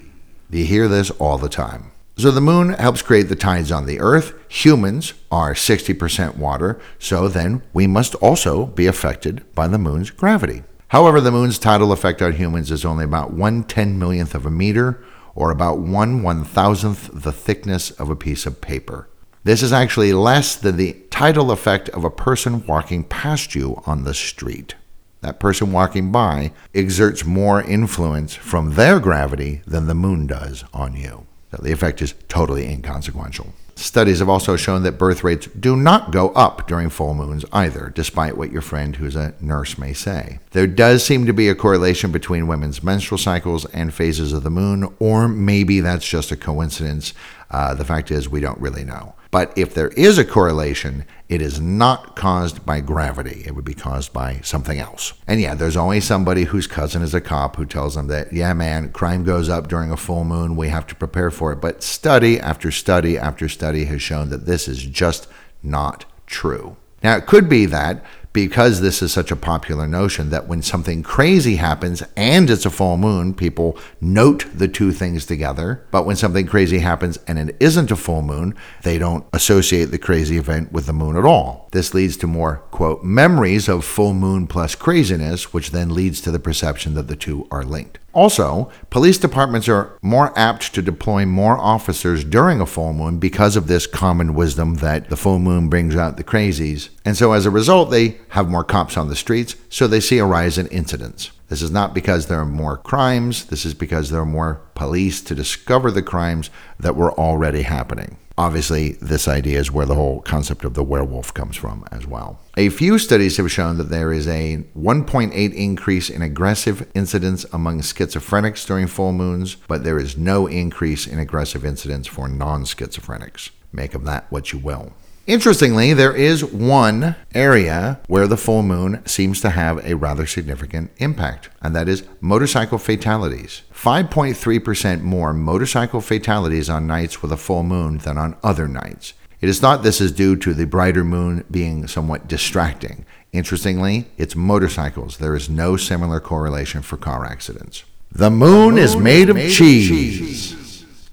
You 0.49 0.65
hear 0.65 0.87
this 0.87 1.11
all 1.11 1.37
the 1.37 1.49
time. 1.49 1.91
So 2.17 2.31
the 2.31 2.39
moon 2.39 2.69
helps 2.69 3.01
create 3.01 3.27
the 3.27 3.35
tides 3.35 3.73
on 3.73 3.85
the 3.85 3.99
earth. 3.99 4.33
Humans 4.47 5.15
are 5.29 5.53
60% 5.53 6.37
water, 6.37 6.79
so 6.97 7.27
then 7.27 7.61
we 7.73 7.87
must 7.87 8.15
also 8.15 8.67
be 8.67 8.87
affected 8.87 9.43
by 9.53 9.67
the 9.67 9.77
moon's 9.77 10.11
gravity. 10.11 10.63
However, 10.89 11.19
the 11.19 11.31
moon's 11.31 11.59
tidal 11.59 11.91
effect 11.91 12.21
on 12.21 12.33
humans 12.33 12.71
is 12.71 12.85
only 12.85 13.03
about 13.03 13.33
one 13.33 13.65
ten 13.65 13.99
millionth 13.99 14.33
of 14.33 14.45
a 14.45 14.51
meter, 14.51 15.03
or 15.33 15.51
about 15.51 15.79
one 15.79 16.23
one 16.23 16.45
thousandth 16.45 17.09
the 17.11 17.33
thickness 17.33 17.91
of 17.91 18.09
a 18.09 18.15
piece 18.15 18.45
of 18.45 18.61
paper. 18.61 19.09
This 19.43 19.61
is 19.61 19.73
actually 19.73 20.13
less 20.13 20.55
than 20.55 20.77
the 20.77 20.93
tidal 21.09 21.51
effect 21.51 21.89
of 21.89 22.05
a 22.05 22.09
person 22.09 22.65
walking 22.65 23.03
past 23.03 23.55
you 23.55 23.83
on 23.85 24.05
the 24.05 24.13
street. 24.13 24.75
That 25.19 25.39
person 25.41 25.73
walking 25.73 26.13
by 26.13 26.53
exerts 26.73 27.25
more 27.25 27.61
influence 27.61 28.35
from 28.35 28.75
their 28.75 29.01
gravity 29.01 29.61
than 29.67 29.87
the 29.87 29.93
moon 29.93 30.27
does 30.27 30.63
on 30.73 30.95
you. 30.95 31.27
The 31.61 31.71
effect 31.71 32.01
is 32.01 32.13
totally 32.27 32.65
inconsequential. 32.65 33.53
Studies 33.77 34.19
have 34.19 34.29
also 34.29 34.55
shown 34.55 34.83
that 34.83 34.97
birth 34.97 35.21
rates 35.21 35.47
do 35.47 35.75
not 35.75 36.11
go 36.11 36.29
up 36.29 36.65
during 36.65 36.89
full 36.89 37.13
moons 37.13 37.43
either, 37.51 37.91
despite 37.93 38.37
what 38.37 38.51
your 38.51 38.61
friend 38.61 38.95
who's 38.95 39.17
a 39.17 39.33
nurse 39.41 39.77
may 39.77 39.91
say. 39.91 40.39
There 40.51 40.65
does 40.65 41.03
seem 41.03 41.25
to 41.25 41.33
be 41.33 41.49
a 41.49 41.55
correlation 41.55 42.11
between 42.11 42.47
women's 42.47 42.81
menstrual 42.81 43.17
cycles 43.17 43.65
and 43.65 43.93
phases 43.93 44.31
of 44.31 44.43
the 44.43 44.49
moon, 44.49 44.95
or 44.99 45.27
maybe 45.27 45.81
that's 45.81 46.07
just 46.07 46.31
a 46.31 46.37
coincidence. 46.37 47.13
Uh, 47.51 47.73
the 47.73 47.83
fact 47.83 48.11
is, 48.11 48.29
we 48.29 48.39
don't 48.39 48.61
really 48.61 48.85
know. 48.85 49.13
But 49.29 49.51
if 49.57 49.73
there 49.73 49.89
is 49.89 50.17
a 50.17 50.23
correlation, 50.23 51.03
it 51.27 51.41
is 51.41 51.59
not 51.59 52.15
caused 52.15 52.65
by 52.65 52.81
gravity. 52.81 53.43
It 53.45 53.55
would 53.55 53.65
be 53.65 53.73
caused 53.73 54.13
by 54.13 54.41
something 54.43 54.79
else. 54.79 55.13
And 55.27 55.41
yeah, 55.41 55.55
there's 55.55 55.75
always 55.75 56.05
somebody 56.05 56.43
whose 56.43 56.67
cousin 56.67 57.01
is 57.01 57.15
a 57.15 57.21
cop 57.21 57.55
who 57.55 57.65
tells 57.65 57.95
them 57.95 58.07
that, 58.07 58.31
yeah, 58.31 58.53
man, 58.53 58.91
crime 58.91 59.23
goes 59.23 59.49
up 59.49 59.67
during 59.67 59.91
a 59.91 59.97
full 59.97 60.23
moon. 60.23 60.55
We 60.55 60.69
have 60.69 60.85
to 60.87 60.95
prepare 60.95 61.31
for 61.31 61.51
it. 61.51 61.61
But 61.61 61.81
study 61.81 62.39
after 62.39 62.69
study 62.71 63.17
after 63.17 63.49
study 63.49 63.85
has 63.85 64.01
shown 64.01 64.29
that 64.29 64.45
this 64.45 64.67
is 64.67 64.83
just 64.85 65.27
not 65.63 66.05
true. 66.27 66.77
Now, 67.03 67.17
it 67.17 67.25
could 67.25 67.49
be 67.49 67.65
that 67.67 68.03
because 68.35 68.81
this 68.81 69.01
is 69.01 69.13
such 69.13 69.31
a 69.31 69.35
popular 69.37 69.87
notion 69.87 70.29
that 70.29 70.45
when 70.45 70.61
something 70.61 71.01
crazy 71.01 71.55
happens 71.55 72.03
and 72.17 72.49
it's 72.49 72.65
a 72.65 72.69
full 72.69 72.97
moon, 72.97 73.33
people 73.33 73.79
note 74.01 74.45
the 74.53 74.67
two 74.67 74.91
things 74.91 75.25
together. 75.25 75.85
But 75.89 76.05
when 76.05 76.17
something 76.17 76.45
crazy 76.45 76.79
happens 76.79 77.17
and 77.27 77.39
it 77.39 77.55
isn't 77.61 77.91
a 77.91 77.95
full 77.95 78.21
moon, 78.21 78.53
they 78.83 78.97
don't 78.97 79.25
associate 79.31 79.85
the 79.85 79.97
crazy 79.97 80.37
event 80.37 80.73
with 80.73 80.85
the 80.85 80.91
moon 80.91 81.15
at 81.15 81.23
all. 81.23 81.69
This 81.71 81.93
leads 81.93 82.17
to 82.17 82.27
more, 82.27 82.57
quote, 82.71 83.05
memories 83.05 83.69
of 83.69 83.85
full 83.85 84.13
moon 84.13 84.47
plus 84.47 84.75
craziness, 84.75 85.53
which 85.53 85.71
then 85.71 85.95
leads 85.95 86.19
to 86.19 86.29
the 86.29 86.37
perception 86.37 86.93
that 86.95 87.07
the 87.07 87.15
two 87.15 87.47
are 87.49 87.63
linked. 87.63 87.99
Also, 88.15 88.71
police 88.89 89.17
departments 89.17 89.67
are 89.67 89.99
more 90.01 90.31
apt 90.39 90.73
to 90.73 90.81
deploy 90.81 91.25
more 91.25 91.57
officers 91.57 92.23
during 92.23 92.61
a 92.61 92.65
full 92.65 92.93
moon 92.93 93.19
because 93.19 93.57
of 93.57 93.67
this 93.67 93.85
common 93.85 94.33
wisdom 94.33 94.75
that 94.75 95.09
the 95.09 95.17
full 95.17 95.37
moon 95.37 95.67
brings 95.67 95.97
out 95.97 96.15
the 96.15 96.23
crazies. 96.23 96.89
And 97.03 97.17
so 97.17 97.33
as 97.33 97.45
a 97.45 97.51
result, 97.51 97.91
they 97.91 98.17
have 98.29 98.49
more 98.49 98.63
cops 98.63 98.95
on 98.95 99.09
the 99.09 99.17
streets, 99.17 99.57
so 99.69 99.85
they 99.85 99.99
see 99.99 100.17
a 100.17 100.25
rise 100.25 100.57
in 100.57 100.67
incidents. 100.67 101.31
This 101.49 101.61
is 101.61 101.71
not 101.71 101.93
because 101.93 102.27
there 102.27 102.39
are 102.39 102.45
more 102.45 102.77
crimes, 102.77 103.45
this 103.45 103.65
is 103.65 103.73
because 103.73 104.09
there 104.09 104.21
are 104.21 104.25
more 104.25 104.61
police 104.75 105.21
to 105.23 105.35
discover 105.35 105.91
the 105.91 106.01
crimes 106.01 106.49
that 106.79 106.95
were 106.95 107.11
already 107.19 107.63
happening. 107.63 108.15
Obviously, 108.37 108.93
this 109.01 109.29
idea 109.29 109.59
is 109.59 109.71
where 109.71 109.85
the 109.85 109.95
whole 109.95 110.19
concept 110.21 110.65
of 110.65 110.73
the 110.73 110.83
werewolf 110.83 111.33
comes 111.33 111.55
from 111.55 111.85
as 111.91 112.05
well. 112.05 112.39
A 112.57 112.67
few 112.67 112.99
studies 112.99 113.37
have 113.37 113.49
shown 113.49 113.77
that 113.77 113.89
there 113.89 114.11
is 114.11 114.27
a 114.27 114.65
1.8 114.77 115.53
increase 115.53 116.09
in 116.09 116.21
aggressive 116.21 116.85
incidence 116.93 117.45
among 117.53 117.79
schizophrenics 117.79 118.67
during 118.67 118.87
full 118.87 119.13
moons, 119.13 119.55
but 119.67 119.85
there 119.85 119.99
is 119.99 120.17
no 120.17 120.47
increase 120.47 121.07
in 121.07 121.17
aggressive 121.17 121.63
incidence 121.63 122.07
for 122.07 122.27
non 122.27 122.65
schizophrenics. 122.65 123.51
Make 123.71 123.95
of 123.95 124.03
that 124.03 124.29
what 124.29 124.51
you 124.51 124.59
will. 124.59 124.93
Interestingly, 125.27 125.91
there 125.91 126.15
is 126.15 126.45
one 126.45 127.15
area 127.33 127.99
where 128.07 128.27
the 128.27 128.37
full 128.37 128.61
moon 128.61 129.01
seems 129.07 129.41
to 129.41 129.49
have 129.49 129.83
a 129.83 129.95
rather 129.95 130.27
significant 130.27 130.91
impact, 130.97 131.49
and 131.63 131.75
that 131.75 131.89
is 131.89 132.03
motorcycle 132.21 132.77
fatalities. 132.77 133.63
5.3% 133.73 135.01
more 135.01 135.33
motorcycle 135.33 135.99
fatalities 135.99 136.69
on 136.69 136.85
nights 136.85 137.23
with 137.23 137.31
a 137.31 137.37
full 137.37 137.63
moon 137.63 137.97
than 137.99 138.19
on 138.19 138.37
other 138.43 138.67
nights. 138.67 139.13
It 139.41 139.49
is 139.49 139.59
thought 139.59 139.81
this 139.81 139.99
is 139.99 140.11
due 140.11 140.35
to 140.37 140.53
the 140.53 140.67
brighter 140.67 141.03
moon 141.03 141.43
being 141.49 141.87
somewhat 141.87 142.27
distracting. 142.27 143.03
Interestingly, 143.33 144.07
it's 144.17 144.35
motorcycles. 144.35 145.17
There 145.17 145.35
is 145.35 145.49
no 145.49 145.75
similar 145.75 146.19
correlation 146.19 146.83
for 146.83 146.97
car 146.97 147.25
accidents. 147.25 147.83
The 148.11 148.29
moon, 148.29 148.39
the 148.39 148.47
moon 148.47 148.77
is 148.77 148.95
made, 148.95 149.29
of, 149.29 149.37
made 149.37 149.51
cheese. 149.51 149.89
of 149.89 149.97
cheese. 149.97 150.64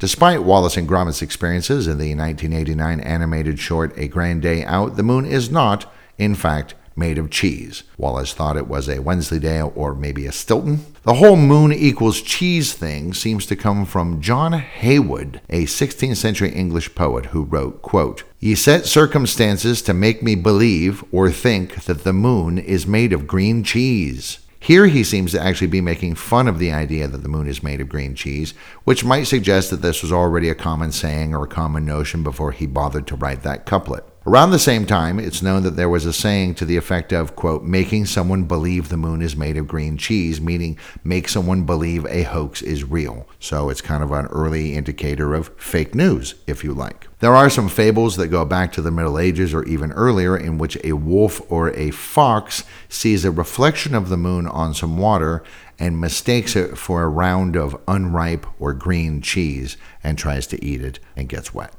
Despite 0.02 0.42
Wallace 0.42 0.76
and 0.76 0.88
Gromit's 0.88 1.22
experiences 1.22 1.86
in 1.86 1.98
the 1.98 2.12
1989 2.16 2.98
animated 2.98 3.60
short 3.60 3.96
A 3.96 4.08
Grand 4.08 4.42
Day 4.42 4.64
Out, 4.64 4.96
the 4.96 5.04
moon 5.04 5.24
is 5.24 5.48
not, 5.48 5.86
in 6.18 6.34
fact, 6.34 6.74
made 6.96 7.18
of 7.18 7.30
cheese. 7.30 7.84
Wallace 7.96 8.34
thought 8.34 8.56
it 8.56 8.66
was 8.66 8.88
a 8.88 9.00
Wensleydale 9.00 9.72
or 9.76 9.94
maybe 9.94 10.26
a 10.26 10.32
Stilton. 10.32 10.84
The 11.04 11.14
whole 11.14 11.36
moon 11.36 11.72
equals 11.72 12.20
cheese 12.20 12.72
thing 12.72 13.14
seems 13.14 13.46
to 13.46 13.54
come 13.54 13.84
from 13.86 14.20
John 14.20 14.54
Heywood, 14.54 15.40
a 15.48 15.66
16th 15.66 16.16
century 16.16 16.50
English 16.50 16.96
poet 16.96 17.26
who 17.26 17.44
wrote, 17.44 17.80
quote, 17.82 18.24
Ye 18.40 18.56
set 18.56 18.86
circumstances 18.86 19.82
to 19.82 19.94
make 19.94 20.20
me 20.20 20.34
believe 20.34 21.04
or 21.12 21.30
think 21.30 21.84
that 21.84 22.02
the 22.02 22.12
moon 22.12 22.58
is 22.58 22.88
made 22.88 23.12
of 23.12 23.28
green 23.28 23.62
cheese. 23.62 24.40
Here 24.62 24.86
he 24.86 25.02
seems 25.02 25.32
to 25.32 25.42
actually 25.42 25.66
be 25.66 25.80
making 25.80 26.14
fun 26.14 26.46
of 26.46 26.60
the 26.60 26.70
idea 26.70 27.08
that 27.08 27.24
the 27.24 27.28
moon 27.28 27.48
is 27.48 27.64
made 27.64 27.80
of 27.80 27.88
green 27.88 28.14
cheese, 28.14 28.54
which 28.84 29.04
might 29.04 29.24
suggest 29.24 29.70
that 29.70 29.82
this 29.82 30.02
was 30.02 30.12
already 30.12 30.48
a 30.48 30.54
common 30.54 30.92
saying 30.92 31.34
or 31.34 31.42
a 31.42 31.48
common 31.48 31.84
notion 31.84 32.22
before 32.22 32.52
he 32.52 32.68
bothered 32.68 33.08
to 33.08 33.16
write 33.16 33.42
that 33.42 33.66
couplet. 33.66 34.04
Around 34.24 34.52
the 34.52 34.58
same 34.60 34.86
time, 34.86 35.18
it's 35.18 35.42
known 35.42 35.64
that 35.64 35.74
there 35.74 35.88
was 35.88 36.06
a 36.06 36.12
saying 36.12 36.54
to 36.54 36.64
the 36.64 36.76
effect 36.76 37.12
of, 37.12 37.34
quote, 37.34 37.64
making 37.64 38.06
someone 38.06 38.44
believe 38.44 38.88
the 38.88 38.96
moon 38.96 39.20
is 39.20 39.34
made 39.34 39.56
of 39.56 39.66
green 39.66 39.96
cheese, 39.96 40.40
meaning 40.40 40.78
make 41.02 41.28
someone 41.28 41.64
believe 41.64 42.06
a 42.06 42.22
hoax 42.22 42.62
is 42.62 42.84
real. 42.84 43.26
So 43.40 43.68
it's 43.68 43.80
kind 43.80 44.00
of 44.00 44.12
an 44.12 44.26
early 44.26 44.74
indicator 44.76 45.34
of 45.34 45.48
fake 45.56 45.96
news, 45.96 46.36
if 46.46 46.62
you 46.62 46.72
like. 46.72 47.08
There 47.18 47.34
are 47.34 47.50
some 47.50 47.68
fables 47.68 48.16
that 48.16 48.28
go 48.28 48.44
back 48.44 48.72
to 48.74 48.82
the 48.82 48.92
Middle 48.92 49.18
Ages 49.18 49.52
or 49.52 49.64
even 49.64 49.90
earlier 49.90 50.36
in 50.36 50.56
which 50.56 50.78
a 50.84 50.92
wolf 50.92 51.40
or 51.50 51.70
a 51.70 51.90
fox 51.90 52.62
sees 52.88 53.24
a 53.24 53.32
reflection 53.32 53.92
of 53.92 54.08
the 54.08 54.16
moon 54.16 54.46
on 54.46 54.72
some 54.72 54.98
water 54.98 55.42
and 55.80 56.00
mistakes 56.00 56.54
it 56.54 56.78
for 56.78 57.02
a 57.02 57.08
round 57.08 57.56
of 57.56 57.76
unripe 57.88 58.46
or 58.60 58.72
green 58.72 59.20
cheese 59.20 59.76
and 60.04 60.16
tries 60.16 60.46
to 60.46 60.64
eat 60.64 60.80
it 60.80 61.00
and 61.16 61.28
gets 61.28 61.52
wet. 61.52 61.74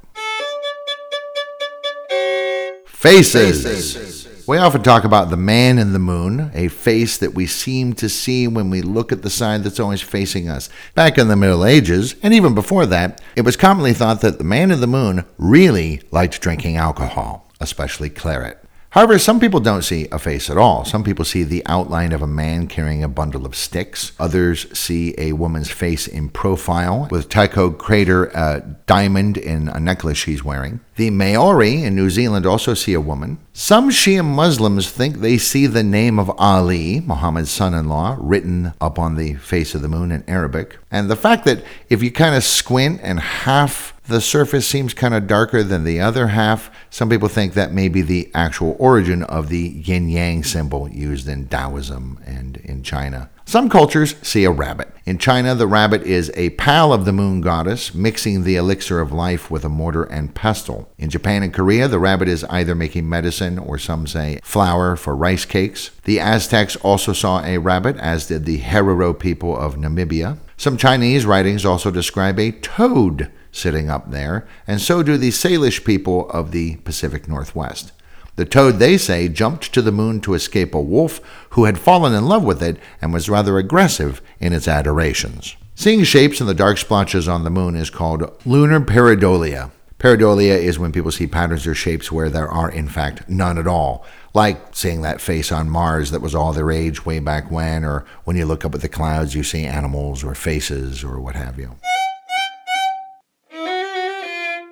Faces. 3.03 3.65
Faces. 3.65 4.47
We 4.47 4.57
often 4.57 4.81
talk 4.81 5.03
about 5.03 5.29
the 5.29 5.35
man 5.35 5.77
in 5.77 5.91
the 5.91 5.99
moon, 5.99 6.51
a 6.53 6.69
face 6.69 7.17
that 7.17 7.33
we 7.33 7.45
seem 7.45 7.91
to 7.95 8.07
see 8.07 8.47
when 8.47 8.69
we 8.69 8.81
look 8.81 9.11
at 9.11 9.23
the 9.23 9.29
side 9.29 9.65
that's 9.65 9.81
always 9.81 10.01
facing 10.01 10.47
us. 10.47 10.69
Back 10.95 11.17
in 11.17 11.27
the 11.27 11.35
Middle 11.35 11.65
Ages, 11.65 12.15
and 12.23 12.33
even 12.33 12.55
before 12.55 12.85
that, 12.85 13.21
it 13.35 13.41
was 13.41 13.57
commonly 13.57 13.91
thought 13.91 14.21
that 14.21 14.37
the 14.37 14.45
man 14.45 14.71
in 14.71 14.79
the 14.79 14.87
moon 14.87 15.25
really 15.37 16.01
liked 16.11 16.39
drinking 16.39 16.77
alcohol, 16.77 17.51
especially 17.59 18.09
claret. 18.09 18.63
However, 18.91 19.17
some 19.17 19.39
people 19.39 19.59
don't 19.59 19.81
see 19.81 20.07
a 20.11 20.19
face 20.19 20.51
at 20.51 20.57
all. 20.57 20.85
Some 20.85 21.03
people 21.03 21.25
see 21.25 21.41
the 21.41 21.63
outline 21.65 22.11
of 22.11 22.21
a 22.21 22.27
man 22.27 22.67
carrying 22.67 23.03
a 23.03 23.09
bundle 23.09 23.43
of 23.43 23.55
sticks. 23.55 24.11
Others 24.19 24.77
see 24.77 25.15
a 25.17 25.33
woman's 25.33 25.71
face 25.71 26.07
in 26.07 26.29
profile 26.29 27.07
with 27.09 27.27
Tycho 27.27 27.71
crater 27.71 28.33
uh, 28.37 28.59
diamond 28.85 29.35
in 29.35 29.67
a 29.67 29.79
necklace 29.79 30.19
she's 30.19 30.43
wearing. 30.43 30.79
The 30.95 31.09
Maori 31.09 31.83
in 31.83 31.95
New 31.95 32.09
Zealand 32.09 32.45
also 32.45 32.73
see 32.73 32.93
a 32.93 33.01
woman. 33.01 33.39
Some 33.51 33.89
Shia 33.89 34.23
Muslims 34.23 34.91
think 34.91 35.17
they 35.17 35.37
see 35.37 35.65
the 35.65 35.83
name 35.83 36.19
of 36.19 36.31
Ali, 36.37 36.99
Muhammad's 36.99 37.49
son 37.49 37.73
in 37.73 37.89
law, 37.89 38.15
written 38.19 38.73
up 38.79 38.99
on 38.99 39.15
the 39.15 39.33
face 39.35 39.73
of 39.73 39.81
the 39.81 39.87
moon 39.87 40.11
in 40.11 40.23
Arabic. 40.27 40.77
And 40.91 41.09
the 41.09 41.15
fact 41.15 41.45
that 41.45 41.63
if 41.89 42.03
you 42.03 42.11
kind 42.11 42.35
of 42.35 42.43
squint 42.43 42.99
and 43.01 43.19
half 43.19 43.93
the 44.07 44.21
surface 44.21 44.67
seems 44.67 44.93
kind 44.93 45.13
of 45.13 45.27
darker 45.27 45.63
than 45.63 45.85
the 45.85 46.01
other 46.01 46.27
half. 46.27 46.69
Some 46.89 47.09
people 47.09 47.29
think 47.29 47.53
that 47.53 47.71
may 47.71 47.87
be 47.87 48.01
the 48.01 48.29
actual 48.33 48.75
origin 48.77 49.23
of 49.23 49.49
the 49.49 49.59
yin 49.59 50.09
yang 50.09 50.43
symbol 50.43 50.89
used 50.89 51.27
in 51.27 51.47
Taoism 51.47 52.19
and 52.25 52.57
in 52.57 52.83
China. 52.83 53.29
Some 53.53 53.69
cultures 53.69 54.15
see 54.23 54.45
a 54.45 54.51
rabbit. 54.51 54.91
In 55.05 55.19
China, 55.19 55.53
the 55.53 55.67
rabbit 55.67 56.01
is 56.01 56.31
a 56.33 56.49
pal 56.57 56.91
of 56.91 57.05
the 57.05 57.13
moon 57.13 57.39
goddess, 57.39 57.93
mixing 57.93 58.45
the 58.45 58.55
elixir 58.55 58.99
of 58.99 59.11
life 59.11 59.51
with 59.51 59.63
a 59.63 59.69
mortar 59.69 60.05
and 60.05 60.33
pestle. 60.33 60.91
In 60.97 61.11
Japan 61.11 61.43
and 61.43 61.53
Korea, 61.53 61.87
the 61.87 61.99
rabbit 61.99 62.27
is 62.27 62.43
either 62.45 62.73
making 62.73 63.07
medicine 63.07 63.59
or 63.59 63.77
some 63.77 64.07
say 64.07 64.39
flour 64.41 64.95
for 64.95 65.15
rice 65.15 65.45
cakes. 65.45 65.91
The 66.05 66.19
Aztecs 66.19 66.77
also 66.77 67.13
saw 67.13 67.43
a 67.43 67.59
rabbit, 67.59 67.95
as 67.97 68.25
did 68.25 68.45
the 68.45 68.57
Herero 68.57 69.13
people 69.13 69.55
of 69.55 69.75
Namibia. 69.75 70.39
Some 70.57 70.75
Chinese 70.75 71.27
writings 71.27 71.63
also 71.63 71.91
describe 71.91 72.39
a 72.39 72.53
toad 72.53 73.31
sitting 73.51 73.87
up 73.87 74.09
there, 74.09 74.47
and 74.65 74.81
so 74.81 75.03
do 75.03 75.15
the 75.15 75.29
Salish 75.29 75.85
people 75.85 76.27
of 76.31 76.53
the 76.53 76.77
Pacific 76.77 77.27
Northwest. 77.27 77.91
The 78.35 78.45
toad, 78.45 78.79
they 78.79 78.97
say, 78.97 79.27
jumped 79.27 79.73
to 79.73 79.81
the 79.81 79.91
moon 79.91 80.19
to 80.21 80.33
escape 80.33 80.73
a 80.73 80.81
wolf 80.81 81.21
who 81.51 81.65
had 81.65 81.77
fallen 81.77 82.13
in 82.13 82.25
love 82.25 82.43
with 82.43 82.63
it 82.63 82.77
and 83.01 83.13
was 83.13 83.29
rather 83.29 83.57
aggressive 83.57 84.21
in 84.39 84.53
its 84.53 84.67
adorations. 84.67 85.55
Seeing 85.75 86.03
shapes 86.03 86.41
in 86.41 86.47
the 86.47 86.53
dark 86.53 86.77
splotches 86.77 87.27
on 87.27 87.43
the 87.43 87.49
moon 87.49 87.75
is 87.75 87.89
called 87.89 88.31
lunar 88.45 88.79
pareidolia. 88.79 89.71
Pareidolia 89.99 90.57
is 90.57 90.77
when 90.77 90.91
people 90.91 91.11
see 91.11 91.27
patterns 91.27 91.65
or 91.65 91.73
shapes 91.73 92.11
where 92.11 92.29
there 92.29 92.49
are, 92.49 92.69
in 92.69 92.89
fact, 92.89 93.29
none 93.29 93.57
at 93.57 93.67
all, 93.67 94.05
like 94.33 94.75
seeing 94.75 95.01
that 95.01 95.21
face 95.21 95.51
on 95.51 95.69
Mars 95.69 96.11
that 96.11 96.21
was 96.21 96.35
all 96.35 96.53
the 96.53 96.65
rage 96.65 97.05
way 97.05 97.19
back 97.19 97.49
when, 97.49 97.85
or 97.85 98.03
when 98.23 98.35
you 98.35 98.45
look 98.45 98.65
up 98.65 98.75
at 98.75 98.81
the 98.81 98.89
clouds, 98.89 99.33
you 99.33 99.43
see 99.43 99.63
animals 99.63 100.23
or 100.23 100.35
faces 100.35 101.03
or 101.03 101.19
what 101.19 101.35
have 101.35 101.57
you. 101.57 101.75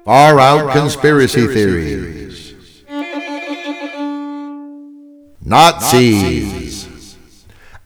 Far 0.04 0.40
out 0.40 0.74
conspiracy 0.74 1.48
theories. 1.48 2.41
Nazis. 5.44 7.18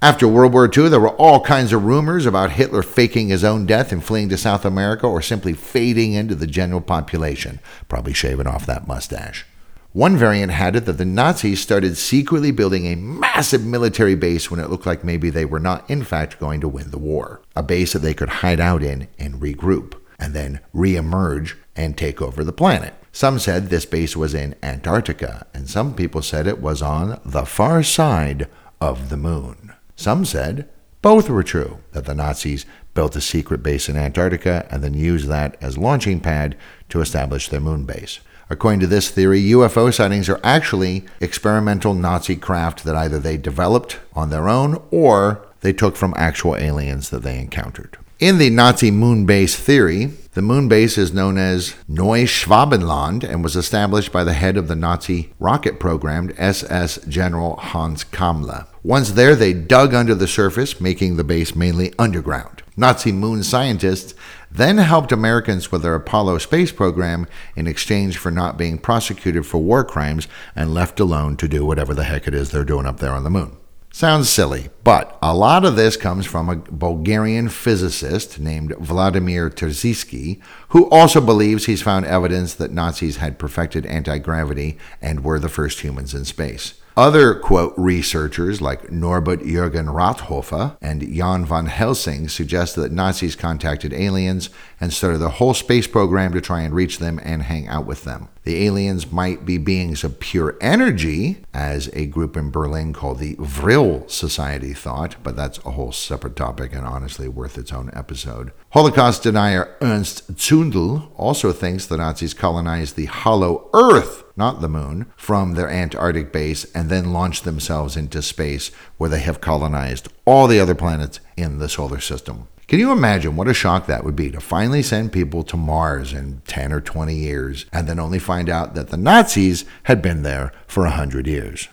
After 0.01 0.27
World 0.27 0.51
War 0.51 0.65
II, 0.65 0.89
there 0.89 0.99
were 0.99 1.15
all 1.15 1.39
kinds 1.39 1.71
of 1.71 1.85
rumors 1.85 2.25
about 2.25 2.51
Hitler 2.51 2.83
faking 2.83 3.29
his 3.29 3.45
own 3.45 3.65
death 3.65 3.93
and 3.93 4.03
fleeing 4.03 4.27
to 4.29 4.37
South 4.37 4.65
America 4.65 5.07
or 5.07 5.21
simply 5.21 5.53
fading 5.53 6.13
into 6.13 6.35
the 6.35 6.47
general 6.47 6.81
population, 6.81 7.59
probably 7.87 8.11
shaving 8.11 8.45
off 8.45 8.65
that 8.65 8.87
mustache. 8.87 9.45
One 9.93 10.17
variant 10.17 10.51
had 10.51 10.75
it 10.75 10.83
that 10.85 10.97
the 10.97 11.05
Nazis 11.05 11.61
started 11.61 11.95
secretly 11.95 12.51
building 12.51 12.87
a 12.87 12.95
massive 12.95 13.63
military 13.63 14.15
base 14.15 14.51
when 14.51 14.59
it 14.59 14.69
looked 14.69 14.85
like 14.85 15.05
maybe 15.05 15.29
they 15.29 15.45
were 15.45 15.59
not, 15.59 15.89
in 15.89 16.03
fact, 16.03 16.39
going 16.41 16.59
to 16.59 16.67
win 16.67 16.91
the 16.91 16.97
war. 16.97 17.41
A 17.55 17.63
base 17.63 17.93
that 17.93 17.99
they 17.99 18.13
could 18.13 18.27
hide 18.27 18.59
out 18.59 18.83
in 18.83 19.07
and 19.17 19.35
regroup, 19.35 19.93
and 20.19 20.33
then 20.33 20.59
re 20.73 20.97
emerge 20.97 21.55
and 21.73 21.97
take 21.97 22.21
over 22.21 22.43
the 22.43 22.51
planet. 22.51 22.95
Some 23.15 23.39
said 23.39 23.69
this 23.69 23.85
base 23.85 24.17
was 24.17 24.33
in 24.33 24.55
Antarctica, 24.61 25.47
and 25.53 25.69
some 25.69 25.95
people 25.95 26.21
said 26.21 26.47
it 26.47 26.59
was 26.59 26.81
on 26.81 27.21
the 27.23 27.45
far 27.45 27.81
side 27.81 28.49
of 28.81 29.07
the 29.07 29.15
moon. 29.15 29.71
Some 29.95 30.25
said 30.25 30.67
both 31.01 31.29
were 31.29 31.41
true, 31.41 31.79
that 31.93 32.03
the 32.03 32.13
Nazis 32.13 32.65
built 32.93 33.15
a 33.15 33.21
secret 33.21 33.63
base 33.63 33.87
in 33.87 33.95
Antarctica 33.95 34.67
and 34.69 34.83
then 34.83 34.93
used 34.93 35.29
that 35.29 35.55
as 35.61 35.77
launching 35.77 36.19
pad 36.19 36.57
to 36.89 36.99
establish 36.99 37.47
their 37.47 37.61
moon 37.61 37.85
base. 37.85 38.19
According 38.49 38.81
to 38.81 38.87
this 38.87 39.09
theory, 39.09 39.41
UFO 39.43 39.93
sightings 39.93 40.27
are 40.27 40.41
actually 40.43 41.05
experimental 41.21 41.93
Nazi 41.93 42.35
craft 42.35 42.83
that 42.83 42.97
either 42.97 43.17
they 43.17 43.37
developed 43.37 43.97
on 44.13 44.29
their 44.29 44.49
own 44.49 44.83
or 44.91 45.47
they 45.61 45.71
took 45.71 45.95
from 45.95 46.13
actual 46.17 46.57
aliens 46.57 47.11
that 47.11 47.23
they 47.23 47.39
encountered. 47.39 47.97
In 48.17 48.37
the 48.37 48.49
Nazi 48.49 48.91
moon 48.91 49.25
base 49.25 49.57
theory, 49.57 50.05
the 50.35 50.41
moon 50.41 50.69
base 50.69 50.97
is 50.97 51.13
known 51.13 51.37
as 51.37 51.75
Neuschwabenland 51.89 53.25
and 53.25 53.43
was 53.43 53.57
established 53.57 54.13
by 54.13 54.23
the 54.23 54.31
head 54.31 54.55
of 54.55 54.69
the 54.69 54.75
Nazi 54.75 55.33
rocket 55.37 55.81
program, 55.81 56.31
SS 56.37 56.99
General 57.09 57.57
Hans 57.57 58.05
Kammler. 58.05 58.67
Once 58.83 59.11
there, 59.11 59.35
they 59.35 59.51
dug 59.51 59.93
under 59.93 60.15
the 60.15 60.29
surface, 60.29 60.79
making 60.79 61.17
the 61.17 61.25
base 61.25 61.57
mainly 61.57 61.93
underground. 61.99 62.63
Nazi 62.77 63.11
moon 63.11 63.43
scientists 63.43 64.13
then 64.49 64.77
helped 64.77 65.11
Americans 65.11 65.69
with 65.69 65.81
their 65.81 65.95
Apollo 65.95 66.37
space 66.37 66.71
program 66.71 67.27
in 67.57 67.67
exchange 67.67 68.17
for 68.17 68.31
not 68.31 68.57
being 68.57 68.77
prosecuted 68.77 69.45
for 69.45 69.57
war 69.57 69.83
crimes 69.83 70.29
and 70.55 70.73
left 70.73 71.01
alone 71.01 71.35
to 71.35 71.49
do 71.49 71.65
whatever 71.65 71.93
the 71.93 72.05
heck 72.05 72.29
it 72.29 72.33
is 72.33 72.51
they're 72.51 72.63
doing 72.63 72.85
up 72.85 73.01
there 73.01 73.11
on 73.11 73.25
the 73.25 73.29
moon. 73.29 73.57
Sounds 73.95 74.27
silly, 74.27 74.71
but 74.83 75.17
a 75.21 75.33
lot 75.33 75.63
of 75.63 75.77
this 75.77 75.95
comes 75.95 76.25
from 76.25 76.49
a 76.49 76.57
Bulgarian 76.57 77.47
physicist 77.47 78.41
named 78.41 78.75
Vladimir 78.77 79.49
Terziski, 79.49 80.41
who 80.67 80.89
also 80.89 81.21
believes 81.21 81.65
he's 81.65 81.81
found 81.81 82.05
evidence 82.05 82.53
that 82.55 82.73
Nazis 82.73 83.15
had 83.15 83.39
perfected 83.39 83.85
anti 83.85 84.17
gravity 84.17 84.77
and 85.01 85.23
were 85.23 85.39
the 85.39 85.47
first 85.47 85.79
humans 85.79 86.13
in 86.13 86.25
space. 86.25 86.73
Other, 86.97 87.35
quote, 87.35 87.73
researchers 87.75 88.61
like 88.61 88.89
Norbert 88.89 89.41
Jürgen 89.41 89.93
Ratthofer 89.93 90.77
and 90.81 91.01
Jan 91.01 91.43
van 91.43 91.65
Helsing 91.65 92.29
suggest 92.29 92.77
that 92.77 92.93
Nazis 92.93 93.35
contacted 93.35 93.91
aliens 93.91 94.49
and 94.79 94.93
started 94.93 95.17
the 95.17 95.31
whole 95.31 95.53
space 95.53 95.87
program 95.87 96.31
to 96.31 96.39
try 96.39 96.61
and 96.61 96.73
reach 96.73 96.99
them 96.99 97.19
and 97.21 97.43
hang 97.43 97.67
out 97.67 97.85
with 97.85 98.05
them. 98.05 98.29
The 98.43 98.65
aliens 98.65 99.11
might 99.11 99.43
be 99.43 99.57
beings 99.57 100.05
of 100.05 100.21
pure 100.21 100.55
energy, 100.61 101.43
as 101.53 101.89
a 101.91 102.05
group 102.05 102.37
in 102.37 102.49
Berlin 102.49 102.93
called 102.93 103.19
the 103.19 103.35
Vril 103.39 104.07
Society 104.07 104.71
thought, 104.71 105.17
but 105.21 105.35
that's 105.35 105.57
a 105.65 105.71
whole 105.71 105.91
separate 105.91 106.37
topic 106.37 106.73
and 106.73 106.85
honestly 106.85 107.27
worth 107.27 107.57
its 107.57 107.73
own 107.73 107.89
episode. 107.91 108.53
Holocaust 108.69 109.23
denier 109.23 109.75
Ernst 109.81 110.33
Zundel 110.35 111.09
also 111.17 111.51
thinks 111.51 111.85
the 111.85 111.97
Nazis 111.97 112.33
colonized 112.33 112.95
the 112.95 113.05
hollow 113.05 113.69
Earth 113.73 114.24
not 114.37 114.61
the 114.61 114.69
moon, 114.69 115.05
from 115.15 115.53
their 115.53 115.69
Antarctic 115.69 116.31
base 116.31 116.65
and 116.73 116.89
then 116.89 117.13
launch 117.13 117.41
themselves 117.41 117.95
into 117.95 118.21
space 118.21 118.69
where 118.97 119.09
they 119.09 119.21
have 119.21 119.41
colonized 119.41 120.09
all 120.25 120.47
the 120.47 120.59
other 120.59 120.75
planets 120.75 121.19
in 121.37 121.59
the 121.59 121.69
solar 121.69 121.99
system. 121.99 122.47
Can 122.67 122.79
you 122.79 122.91
imagine 122.91 123.35
what 123.35 123.47
a 123.47 123.53
shock 123.53 123.85
that 123.85 124.03
would 124.03 124.15
be 124.15 124.31
to 124.31 124.39
finally 124.39 124.81
send 124.81 125.11
people 125.11 125.43
to 125.43 125.55
Mars 125.55 126.13
in 126.13 126.41
10 126.47 126.73
or 126.73 126.81
20 126.81 127.13
years 127.13 127.67
and 127.71 127.87
then 127.87 127.99
only 127.99 128.17
find 128.17 128.49
out 128.49 128.73
that 128.73 128.89
the 128.89 128.97
Nazis 128.97 129.65
had 129.83 130.01
been 130.01 130.23
there 130.23 130.51
for 130.65 130.81
100 130.83 131.27
years? 131.27 131.69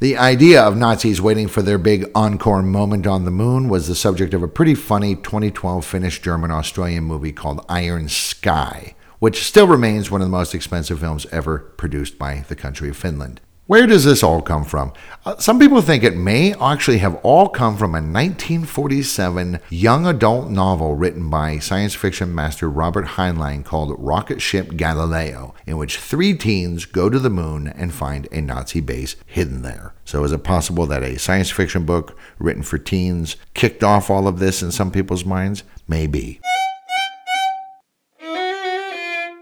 The 0.00 0.16
idea 0.16 0.62
of 0.62 0.76
Nazis 0.76 1.20
waiting 1.20 1.48
for 1.48 1.62
their 1.62 1.78
big 1.78 2.08
encore 2.14 2.62
moment 2.62 3.06
on 3.06 3.24
the 3.24 3.32
moon 3.32 3.68
was 3.68 3.88
the 3.88 3.96
subject 3.96 4.34
of 4.34 4.42
a 4.42 4.48
pretty 4.48 4.74
funny 4.74 5.14
2012 5.16 5.84
Finnish 5.84 6.20
German 6.20 6.50
Australian 6.50 7.04
movie 7.04 7.32
called 7.32 7.64
Iron 7.68 8.08
Sky 8.08 8.94
which 9.18 9.44
still 9.44 9.66
remains 9.66 10.10
one 10.10 10.20
of 10.20 10.26
the 10.26 10.36
most 10.36 10.54
expensive 10.54 11.00
films 11.00 11.26
ever 11.32 11.58
produced 11.58 12.18
by 12.18 12.44
the 12.48 12.56
country 12.56 12.88
of 12.88 12.96
Finland. 12.96 13.40
Where 13.68 13.86
does 13.86 14.04
this 14.04 14.22
all 14.22 14.40
come 14.40 14.64
from? 14.64 14.94
Uh, 15.26 15.36
some 15.36 15.58
people 15.58 15.82
think 15.82 16.02
it 16.02 16.16
may 16.16 16.54
actually 16.54 16.98
have 16.98 17.16
all 17.16 17.50
come 17.50 17.76
from 17.76 17.90
a 17.90 18.00
1947 18.00 19.60
young 19.68 20.06
adult 20.06 20.48
novel 20.48 20.94
written 20.94 21.28
by 21.28 21.58
science 21.58 21.94
fiction 21.94 22.34
master 22.34 22.70
Robert 22.70 23.04
Heinlein 23.04 23.62
called 23.62 23.94
Rocket 23.98 24.40
Ship 24.40 24.74
Galileo, 24.74 25.54
in 25.66 25.76
which 25.76 25.98
three 25.98 26.32
teens 26.32 26.86
go 26.86 27.10
to 27.10 27.18
the 27.18 27.28
moon 27.28 27.68
and 27.68 27.92
find 27.92 28.26
a 28.32 28.40
Nazi 28.40 28.80
base 28.80 29.16
hidden 29.26 29.60
there. 29.60 29.92
So, 30.06 30.24
is 30.24 30.32
it 30.32 30.44
possible 30.44 30.86
that 30.86 31.02
a 31.02 31.18
science 31.18 31.50
fiction 31.50 31.84
book 31.84 32.16
written 32.38 32.62
for 32.62 32.78
teens 32.78 33.36
kicked 33.52 33.84
off 33.84 34.08
all 34.08 34.26
of 34.26 34.38
this 34.38 34.62
in 34.62 34.72
some 34.72 34.90
people's 34.90 35.26
minds? 35.26 35.62
Maybe. 35.86 36.40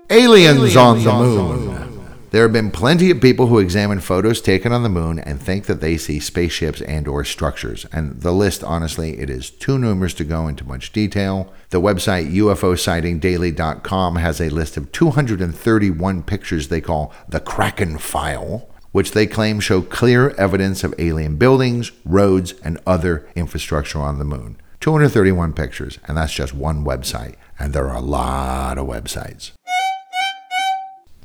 Aliens 0.08 0.76
on 0.76 1.02
the 1.02 1.12
moon. 1.12 2.16
There 2.30 2.42
have 2.42 2.52
been 2.52 2.70
plenty 2.70 3.10
of 3.10 3.20
people 3.20 3.48
who 3.48 3.58
examine 3.58 3.98
photos 3.98 4.40
taken 4.40 4.72
on 4.72 4.84
the 4.84 4.88
moon 4.88 5.18
and 5.18 5.40
think 5.40 5.66
that 5.66 5.80
they 5.80 5.96
see 5.96 6.20
spaceships 6.20 6.80
and 6.82 7.08
or 7.08 7.24
structures. 7.24 7.86
And 7.92 8.20
the 8.20 8.32
list 8.32 8.62
honestly, 8.62 9.18
it 9.18 9.30
is 9.30 9.50
too 9.50 9.78
numerous 9.78 10.14
to 10.14 10.24
go 10.24 10.46
into 10.46 10.64
much 10.64 10.92
detail. 10.92 11.52
The 11.70 11.80
website 11.80 12.32
ufosightingdaily.com 12.32 14.16
has 14.16 14.40
a 14.40 14.50
list 14.50 14.76
of 14.76 14.92
231 14.92 16.22
pictures 16.22 16.68
they 16.68 16.80
call 16.80 17.12
the 17.28 17.40
Kraken 17.40 17.98
file, 17.98 18.68
which 18.92 19.12
they 19.12 19.26
claim 19.26 19.58
show 19.58 19.82
clear 19.82 20.30
evidence 20.30 20.84
of 20.84 20.94
alien 20.98 21.36
buildings, 21.36 21.90
roads, 22.04 22.54
and 22.62 22.78
other 22.86 23.28
infrastructure 23.34 24.00
on 24.00 24.18
the 24.18 24.24
moon. 24.24 24.56
231 24.80 25.52
pictures, 25.52 25.98
and 26.06 26.16
that's 26.16 26.34
just 26.34 26.54
one 26.54 26.84
website. 26.84 27.34
And 27.58 27.72
there 27.72 27.88
are 27.88 27.96
a 27.96 28.00
lot 28.00 28.78
of 28.78 28.86
websites. 28.86 29.52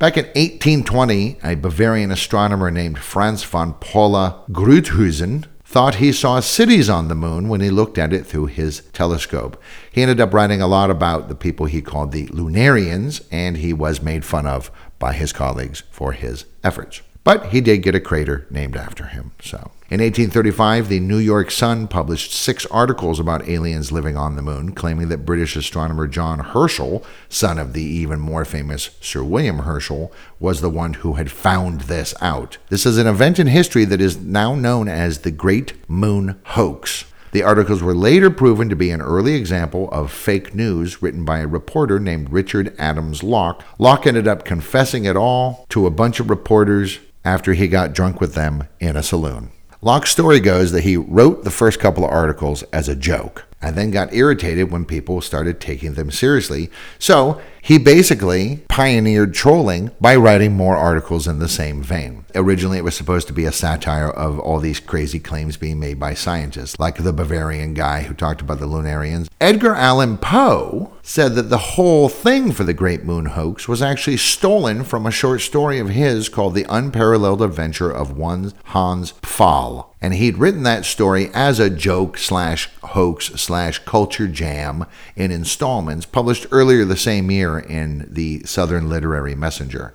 Back 0.02 0.18
in 0.18 0.26
1820, 0.26 1.38
a 1.44 1.54
Bavarian 1.54 2.10
astronomer 2.10 2.72
named 2.72 2.98
Franz 2.98 3.44
von 3.44 3.76
Paula 3.76 4.44
Gruithuisen 4.50 5.46
thought 5.64 6.02
he 6.02 6.12
saw 6.12 6.40
cities 6.40 6.90
on 6.90 7.08
the 7.08 7.14
moon 7.14 7.50
when 7.50 7.62
he 7.62 7.70
looked 7.70 8.00
at 8.00 8.12
it 8.12 8.26
through 8.26 8.48
his 8.48 8.82
telescope. 8.94 9.62
He 9.92 10.02
ended 10.02 10.20
up 10.20 10.34
writing 10.34 10.60
a 10.60 10.66
lot 10.66 10.90
about 10.90 11.30
the 11.30 11.36
people 11.36 11.68
he 11.68 11.84
called 11.84 12.14
the 12.14 12.26
Lunarians, 12.30 13.24
and 13.30 13.58
he 13.58 13.74
was 13.74 14.02
made 14.02 14.26
fun 14.26 14.48
of 14.48 14.72
by 14.98 15.14
his 15.14 15.32
colleagues 15.32 15.84
for 15.92 16.14
his 16.14 16.46
efforts. 16.64 17.04
But 17.24 17.48
he 17.48 17.62
did 17.62 17.84
get 17.84 17.94
a 17.94 18.00
crater 18.00 18.48
named 18.50 18.76
after 18.76 19.06
him. 19.06 19.32
So, 19.42 19.72
in 19.92 20.00
1835, 20.00 20.90
the 20.90 21.00
New 21.00 21.18
York 21.18 21.52
Sun 21.52 21.88
published 21.88 22.34
six 22.34 22.66
articles 22.68 23.20
about 23.20 23.48
aliens 23.48 23.92
living 23.92 24.18
on 24.18 24.36
the 24.36 24.42
moon, 24.42 24.74
claiming 24.74 25.10
that 25.10 25.26
British 25.26 25.56
astronomer 25.56 26.08
John 26.08 26.40
Herschel, 26.40 27.06
son 27.30 27.60
of 27.60 27.74
the 27.74 27.84
even 27.84 28.20
more 28.20 28.44
famous 28.44 28.92
Sir 29.02 29.24
William 29.24 29.60
Herschel, 29.60 30.12
was 30.40 30.62
the 30.62 30.70
one 30.70 30.96
who 30.96 31.14
had 31.14 31.30
found 31.30 31.82
this 31.82 32.16
out. 32.22 32.58
This 32.70 32.88
is 32.88 32.98
an 32.98 33.06
event 33.06 33.38
in 33.38 33.48
history 33.48 33.86
that 33.86 34.02
is 34.02 34.18
now 34.18 34.56
known 34.56 34.88
as 34.88 35.20
the 35.20 35.32
Great 35.32 35.74
Moon 35.88 36.40
Hoax. 36.46 37.06
The 37.34 37.44
articles 37.44 37.84
were 37.84 37.94
later 37.94 38.30
proven 38.30 38.68
to 38.70 38.76
be 38.76 38.90
an 38.90 39.02
early 39.02 39.36
example 39.36 39.90
of 39.92 40.12
fake 40.12 40.56
news 40.56 41.02
written 41.02 41.24
by 41.24 41.40
a 41.40 41.48
reporter 41.48 42.00
named 42.00 42.32
Richard 42.32 42.76
Adams 42.78 43.24
Locke. 43.24 43.64
Locke 43.78 44.08
ended 44.08 44.28
up 44.28 44.44
confessing 44.44 45.06
it 45.06 45.16
all 45.16 45.66
to 45.70 45.86
a 45.86 45.92
bunch 45.92 46.20
of 46.20 46.30
reporters 46.30 47.00
after 47.24 47.54
he 47.54 47.68
got 47.68 47.94
drunk 47.94 48.20
with 48.20 48.34
them 48.34 48.68
in 48.80 48.96
a 48.96 49.04
saloon. 49.04 49.52
Locke's 49.82 50.12
story 50.12 50.40
goes 50.40 50.72
that 50.72 50.84
he 50.84 50.96
wrote 50.96 51.44
the 51.44 51.50
first 51.50 51.80
couple 51.80 52.06
of 52.06 52.12
articles 52.12 52.62
as 52.72 52.88
a 52.88 52.96
joke 52.96 53.46
and 53.62 53.76
then 53.76 53.92
got 53.92 54.14
irritated 54.14 54.72
when 54.72 54.86
people 54.86 55.22
started 55.22 55.60
taking 55.60 55.94
them 55.94 56.12
seriously. 56.12 56.70
So 57.00 57.42
he 57.62 57.78
basically 57.78 58.58
pioneered 58.68 59.34
trolling 59.34 59.92
by 60.02 60.16
writing 60.16 60.54
more 60.54 60.76
articles 60.76 61.28
in 61.28 61.40
the 61.40 61.48
same 61.48 61.84
vein. 61.84 62.26
Originally, 62.34 62.78
it 62.78 62.84
was 62.84 62.96
supposed 62.96 63.28
to 63.28 63.34
be 63.34 63.46
a 63.46 63.52
satire 63.52 64.10
of 64.10 64.40
all 64.40 64.60
these 64.60 64.80
crazy 64.80 65.20
claims 65.20 65.58
being 65.58 65.80
made 65.80 66.00
by 66.00 66.14
scientists, 66.14 66.80
like 66.80 66.98
the 66.98 67.14
Bavarian 67.14 67.74
guy 67.74 68.04
who 68.04 68.14
talked 68.14 68.42
about 68.42 68.60
the 68.60 68.68
Lunarians. 68.68 69.28
Edgar 69.40 69.76
Allan 69.76 70.18
Poe 70.18 70.94
said 71.04 71.36
that 71.36 71.50
the 71.50 71.58
whole 71.58 72.10
thing 72.10 72.52
for 72.52 72.64
the 72.64 72.74
Great 72.74 73.04
Moon 73.04 73.28
hoax 73.28 73.68
was 73.68 73.82
actually 73.82 74.18
stolen 74.18 74.84
from 74.84 75.06
a 75.06 75.12
short 75.12 75.42
story 75.42 75.80
of 75.80 75.90
his 75.90 76.30
called 76.30 76.56
The 76.56 76.66
Unparalleled 76.70 77.42
Adventure 77.42 77.92
of 77.92 78.18
One 78.18 78.54
Hans 78.66 79.14
Pfaall 79.22 79.91
and 80.02 80.16
he'd 80.16 80.38
written 80.38 80.64
that 80.64 80.84
story 80.84 81.30
as 81.34 81.60
a 81.60 81.70
joke 81.70 82.18
slash 82.18 82.70
hoax 82.84 83.28
slash 83.28 83.80
culture 83.80 84.28
jam 84.28 84.86
in 85.16 85.32
installments 85.32 86.06
published 86.06 86.48
earlier 86.52 86.84
the 86.84 86.98
same 86.98 87.30
year 87.30 87.60
in 87.60 88.08
the 88.12 88.42
Southern 88.44 88.90
Literary 88.90 89.36
Messenger. 89.36 89.94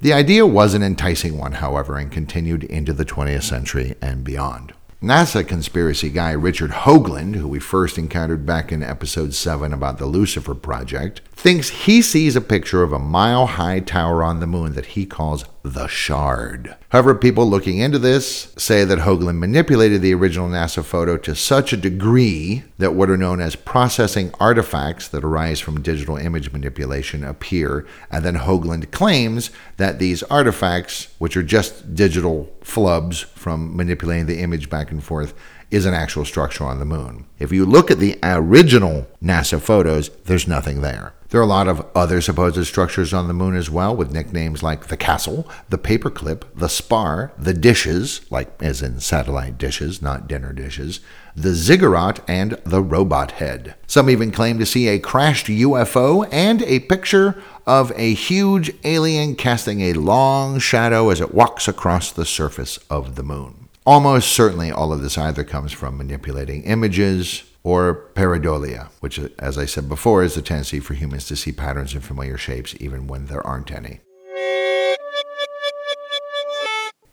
The 0.00 0.12
idea 0.12 0.46
was 0.46 0.74
an 0.74 0.82
enticing 0.82 1.38
one, 1.38 1.52
however, 1.52 1.96
and 1.96 2.12
continued 2.12 2.64
into 2.64 2.92
the 2.92 3.06
20th 3.06 3.44
century 3.44 3.94
and 4.02 4.22
beyond. 4.22 4.74
NASA 5.02 5.46
conspiracy 5.46 6.10
guy 6.10 6.32
Richard 6.32 6.70
Hoagland, 6.70 7.36
who 7.36 7.48
we 7.48 7.58
first 7.58 7.96
encountered 7.96 8.44
back 8.44 8.72
in 8.72 8.82
episode 8.82 9.34
7 9.34 9.72
about 9.72 9.98
the 9.98 10.06
Lucifer 10.06 10.54
Project, 10.54 11.20
thinks 11.32 11.68
he 11.68 12.02
sees 12.02 12.36
a 12.36 12.40
picture 12.42 12.82
of 12.82 12.92
a 12.92 12.98
mile 12.98 13.46
high 13.46 13.80
tower 13.80 14.22
on 14.22 14.40
the 14.40 14.46
moon 14.46 14.74
that 14.74 14.86
he 14.86 15.06
calls 15.06 15.44
the 15.64 15.86
Shard. 15.86 16.76
However, 16.90 17.14
people 17.14 17.48
looking 17.48 17.78
into 17.78 17.98
this 17.98 18.52
say 18.58 18.84
that 18.84 18.98
Hoagland 18.98 19.38
manipulated 19.38 20.02
the 20.02 20.12
original 20.12 20.48
NASA 20.48 20.84
photo 20.84 21.16
to 21.16 21.34
such 21.34 21.72
a 21.72 21.78
degree 21.78 22.64
that 22.76 22.94
what 22.94 23.08
are 23.08 23.16
known 23.16 23.40
as 23.40 23.56
processing 23.56 24.30
artifacts 24.38 25.08
that 25.08 25.24
arise 25.24 25.60
from 25.60 25.80
digital 25.80 26.18
image 26.18 26.52
manipulation 26.52 27.24
appear, 27.24 27.86
and 28.10 28.24
then 28.26 28.36
Hoagland 28.36 28.90
claims 28.90 29.50
that 29.78 29.98
these 29.98 30.22
artifacts, 30.24 31.08
which 31.18 31.34
are 31.34 31.42
just 31.42 31.94
digital 31.94 32.52
flubs 32.60 33.24
from 33.24 33.74
manipulating 33.74 34.26
the 34.26 34.40
image 34.40 34.68
back 34.68 34.90
and 34.90 35.02
forth, 35.02 35.32
is 35.70 35.86
an 35.86 35.94
actual 35.94 36.26
structure 36.26 36.64
on 36.64 36.78
the 36.78 36.84
moon. 36.84 37.26
If 37.38 37.52
you 37.52 37.64
look 37.64 37.90
at 37.90 37.98
the 37.98 38.18
original 38.22 39.06
NASA 39.22 39.58
photos, 39.58 40.10
there's 40.24 40.46
nothing 40.46 40.82
there. 40.82 41.14
There 41.34 41.40
are 41.40 41.42
a 41.42 41.48
lot 41.48 41.66
of 41.66 41.84
other 41.96 42.20
supposed 42.20 42.64
structures 42.64 43.12
on 43.12 43.26
the 43.26 43.34
moon 43.34 43.56
as 43.56 43.68
well, 43.68 43.96
with 43.96 44.12
nicknames 44.12 44.62
like 44.62 44.86
the 44.86 44.96
castle, 44.96 45.50
the 45.68 45.78
paperclip, 45.78 46.44
the 46.54 46.68
spar, 46.68 47.32
the 47.36 47.52
dishes, 47.52 48.20
like 48.30 48.52
as 48.62 48.82
in 48.82 49.00
satellite 49.00 49.58
dishes, 49.58 50.00
not 50.00 50.28
dinner 50.28 50.52
dishes, 50.52 51.00
the 51.34 51.52
ziggurat, 51.52 52.20
and 52.28 52.52
the 52.64 52.80
robot 52.80 53.32
head. 53.32 53.74
Some 53.88 54.08
even 54.08 54.30
claim 54.30 54.60
to 54.60 54.64
see 54.64 54.86
a 54.86 55.00
crashed 55.00 55.46
UFO 55.48 56.28
and 56.30 56.62
a 56.62 56.78
picture 56.78 57.42
of 57.66 57.90
a 57.96 58.14
huge 58.14 58.70
alien 58.84 59.34
casting 59.34 59.80
a 59.80 59.94
long 59.94 60.60
shadow 60.60 61.10
as 61.10 61.20
it 61.20 61.34
walks 61.34 61.66
across 61.66 62.12
the 62.12 62.24
surface 62.24 62.78
of 62.88 63.16
the 63.16 63.24
moon. 63.24 63.68
Almost 63.84 64.28
certainly 64.30 64.70
all 64.70 64.92
of 64.92 65.02
this 65.02 65.18
either 65.18 65.42
comes 65.42 65.72
from 65.72 65.96
manipulating 65.96 66.62
images, 66.62 67.42
or 67.64 68.10
pareidolia, 68.14 68.90
which, 69.00 69.18
as 69.38 69.56
I 69.56 69.64
said 69.64 69.88
before, 69.88 70.22
is 70.22 70.34
the 70.34 70.42
tendency 70.42 70.78
for 70.78 70.94
humans 70.94 71.26
to 71.28 71.36
see 71.36 71.50
patterns 71.50 71.94
in 71.94 72.00
familiar 72.02 72.36
shapes 72.36 72.76
even 72.78 73.06
when 73.06 73.26
there 73.26 73.44
aren't 73.44 73.72
any. 73.72 74.00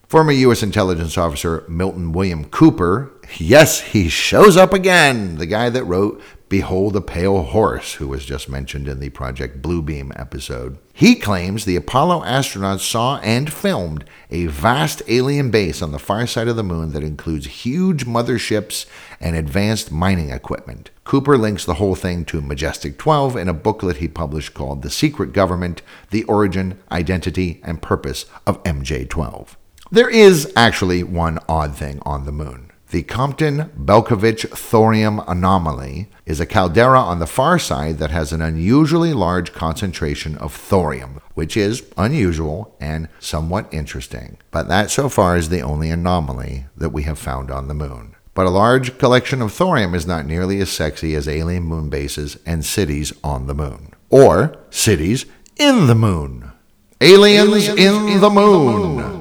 Former 0.07 0.33
U.S. 0.33 0.61
intelligence 0.61 1.17
officer 1.17 1.63
Milton 1.69 2.11
William 2.11 2.43
Cooper, 2.43 3.13
yes, 3.37 3.79
he 3.79 4.09
shows 4.09 4.57
up 4.57 4.73
again, 4.73 5.37
the 5.37 5.45
guy 5.45 5.69
that 5.69 5.85
wrote 5.85 6.21
Behold 6.51 6.91
the 6.91 7.01
Pale 7.01 7.43
Horse, 7.43 7.93
who 7.93 8.09
was 8.09 8.25
just 8.25 8.49
mentioned 8.49 8.89
in 8.89 8.99
the 8.99 9.07
Project 9.07 9.61
Bluebeam 9.61 10.11
episode. 10.19 10.77
He 10.91 11.15
claims 11.15 11.63
the 11.63 11.77
Apollo 11.77 12.25
astronauts 12.25 12.81
saw 12.81 13.19
and 13.19 13.53
filmed 13.53 14.03
a 14.29 14.47
vast 14.47 15.01
alien 15.07 15.49
base 15.49 15.81
on 15.81 15.93
the 15.93 15.97
far 15.97 16.27
side 16.27 16.49
of 16.49 16.57
the 16.57 16.61
moon 16.61 16.91
that 16.91 17.05
includes 17.05 17.63
huge 17.63 18.05
motherships 18.05 18.85
and 19.21 19.37
advanced 19.37 19.93
mining 19.93 20.29
equipment. 20.29 20.91
Cooper 21.05 21.37
links 21.37 21.63
the 21.63 21.75
whole 21.75 21.95
thing 21.95 22.25
to 22.25 22.41
Majestic 22.41 22.97
12 22.97 23.37
in 23.37 23.47
a 23.47 23.53
booklet 23.53 23.97
he 23.97 24.09
published 24.09 24.53
called 24.53 24.81
The 24.81 24.89
Secret 24.89 25.31
Government 25.31 25.81
The 26.09 26.25
Origin, 26.25 26.81
Identity, 26.91 27.61
and 27.63 27.81
Purpose 27.81 28.25
of 28.45 28.61
MJ 28.63 29.07
12. 29.07 29.57
There 29.89 30.09
is 30.09 30.51
actually 30.57 31.01
one 31.03 31.39
odd 31.47 31.77
thing 31.77 32.01
on 32.01 32.25
the 32.25 32.33
moon. 32.33 32.70
The 32.91 33.03
Compton 33.03 33.71
Belkovich 33.79 34.49
thorium 34.49 35.21
anomaly 35.25 36.09
is 36.25 36.41
a 36.41 36.45
caldera 36.45 36.99
on 36.99 37.19
the 37.19 37.25
far 37.25 37.57
side 37.57 37.99
that 37.99 38.11
has 38.11 38.33
an 38.33 38.41
unusually 38.41 39.13
large 39.13 39.53
concentration 39.53 40.35
of 40.35 40.53
thorium, 40.53 41.21
which 41.33 41.55
is 41.55 41.83
unusual 41.95 42.75
and 42.81 43.07
somewhat 43.17 43.73
interesting. 43.73 44.39
But 44.51 44.67
that 44.67 44.91
so 44.91 45.07
far 45.07 45.37
is 45.37 45.47
the 45.47 45.61
only 45.61 45.89
anomaly 45.89 46.65
that 46.75 46.89
we 46.89 47.03
have 47.03 47.17
found 47.17 47.49
on 47.49 47.69
the 47.69 47.73
moon. 47.73 48.17
But 48.33 48.45
a 48.45 48.49
large 48.49 48.97
collection 48.97 49.41
of 49.41 49.53
thorium 49.53 49.95
is 49.95 50.05
not 50.05 50.25
nearly 50.25 50.59
as 50.59 50.69
sexy 50.69 51.15
as 51.15 51.29
alien 51.29 51.63
moon 51.63 51.89
bases 51.89 52.39
and 52.45 52.65
cities 52.65 53.13
on 53.23 53.47
the 53.47 53.55
moon. 53.55 53.93
Or 54.09 54.57
cities 54.69 55.25
in 55.55 55.87
the 55.87 55.95
moon. 55.95 56.51
Aliens, 56.99 57.47
Aliens 57.47 57.67
in, 57.69 58.09
in, 58.09 58.19
the 58.19 58.29
moon. 58.29 58.97
The 58.97 59.03
moon. 59.03 59.20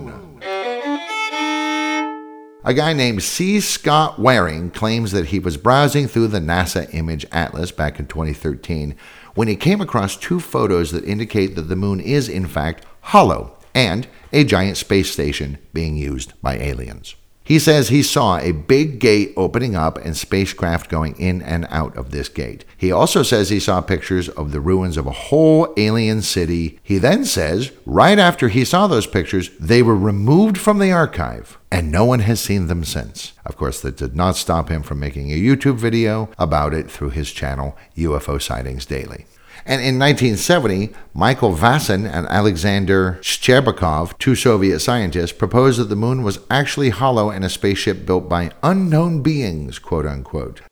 A 2.63 2.75
guy 2.75 2.93
named 2.93 3.23
C. 3.23 3.59
Scott 3.59 4.19
Waring 4.19 4.71
claims 4.71 5.13
that 5.13 5.29
he 5.29 5.39
was 5.39 5.57
browsing 5.57 6.07
through 6.07 6.29
the 6.29 6.41
NASA 6.41 6.93
Image 6.93 7.25
Atlas 7.33 7.73
back 7.73 7.99
in 7.99 8.07
2013 8.07 8.95
when 9.35 9.49
he 9.49 9.57
came 9.57 9.81
across 9.81 10.15
two 10.15 10.41
photos 10.41 10.93
that 10.93 11.05
indicate 11.05 11.55
that 11.57 11.63
the 11.63 11.77
moon 11.77 12.01
is, 12.01 12.29
in 12.29 12.47
fact, 12.47 12.85
hollow 13.01 13.57
and 13.75 14.07
a 14.31 14.45
giant 14.45 14.77
space 14.77 15.11
station 15.11 15.57
being 15.73 15.97
used 15.97 16.35
by 16.43 16.59
aliens. 16.59 17.15
He 17.51 17.59
says 17.59 17.89
he 17.89 18.05
saw 18.05 18.39
a 18.39 18.53
big 18.53 19.01
gate 19.01 19.33
opening 19.37 19.75
up 19.75 19.99
and 19.99 20.17
spacecraft 20.17 20.89
going 20.89 21.19
in 21.19 21.43
and 21.43 21.67
out 21.69 21.97
of 21.97 22.13
this 22.13 22.29
gate. 22.29 22.65
He 22.77 22.93
also 22.93 23.25
says 23.25 23.49
he 23.49 23.59
saw 23.59 23.81
pictures 23.81 24.29
of 24.29 24.53
the 24.53 24.61
ruins 24.61 24.97
of 24.97 25.09
a 25.09 25.11
whole 25.11 25.75
alien 25.77 26.23
city. 26.23 26.79
He 26.85 26.99
then 26.99 27.25
says, 27.25 27.73
right 27.85 28.21
after 28.21 28.51
he 28.51 28.65
saw 28.65 28.87
those 28.87 29.09
pictures, 29.09 29.51
they 29.59 29.83
were 29.83 29.97
removed 29.97 30.59
from 30.59 30.79
the 30.79 30.93
archive 30.93 31.59
and 31.73 31.91
no 31.91 32.05
one 32.05 32.21
has 32.21 32.41
seen 32.41 32.69
them 32.69 32.85
since. 32.85 33.33
Of 33.45 33.57
course, 33.57 33.81
that 33.81 33.97
did 33.97 34.15
not 34.15 34.37
stop 34.37 34.69
him 34.69 34.85
from 34.85 35.01
making 35.01 35.33
a 35.33 35.35
YouTube 35.35 35.75
video 35.75 36.31
about 36.39 36.73
it 36.73 36.89
through 36.89 37.11
his 37.11 37.33
channel, 37.33 37.77
UFO 37.97 38.41
Sightings 38.41 38.87
Daily. 38.87 39.27
And 39.67 39.83
in 39.83 39.99
1970, 39.99 40.91
Michael 41.13 41.53
Vassin 41.53 42.07
and 42.07 42.27
Alexander 42.29 43.19
Shcherbakov, 43.21 44.19
two 44.19 44.35
Soviet 44.35 44.81
scientists, 44.81 45.33
proposed 45.33 45.79
that 45.79 45.85
the 45.85 45.97
moon 45.97 46.23
was 46.23 46.39
actually 46.51 46.91
hollow 46.91 47.31
and 47.31 47.45
a 47.45 47.49
spaceship 47.49 48.07
built 48.07 48.29
by 48.29 48.51
unknown 48.63 49.23
beings, 49.23 49.79
quote 49.79 50.07
unquote. 50.07 50.63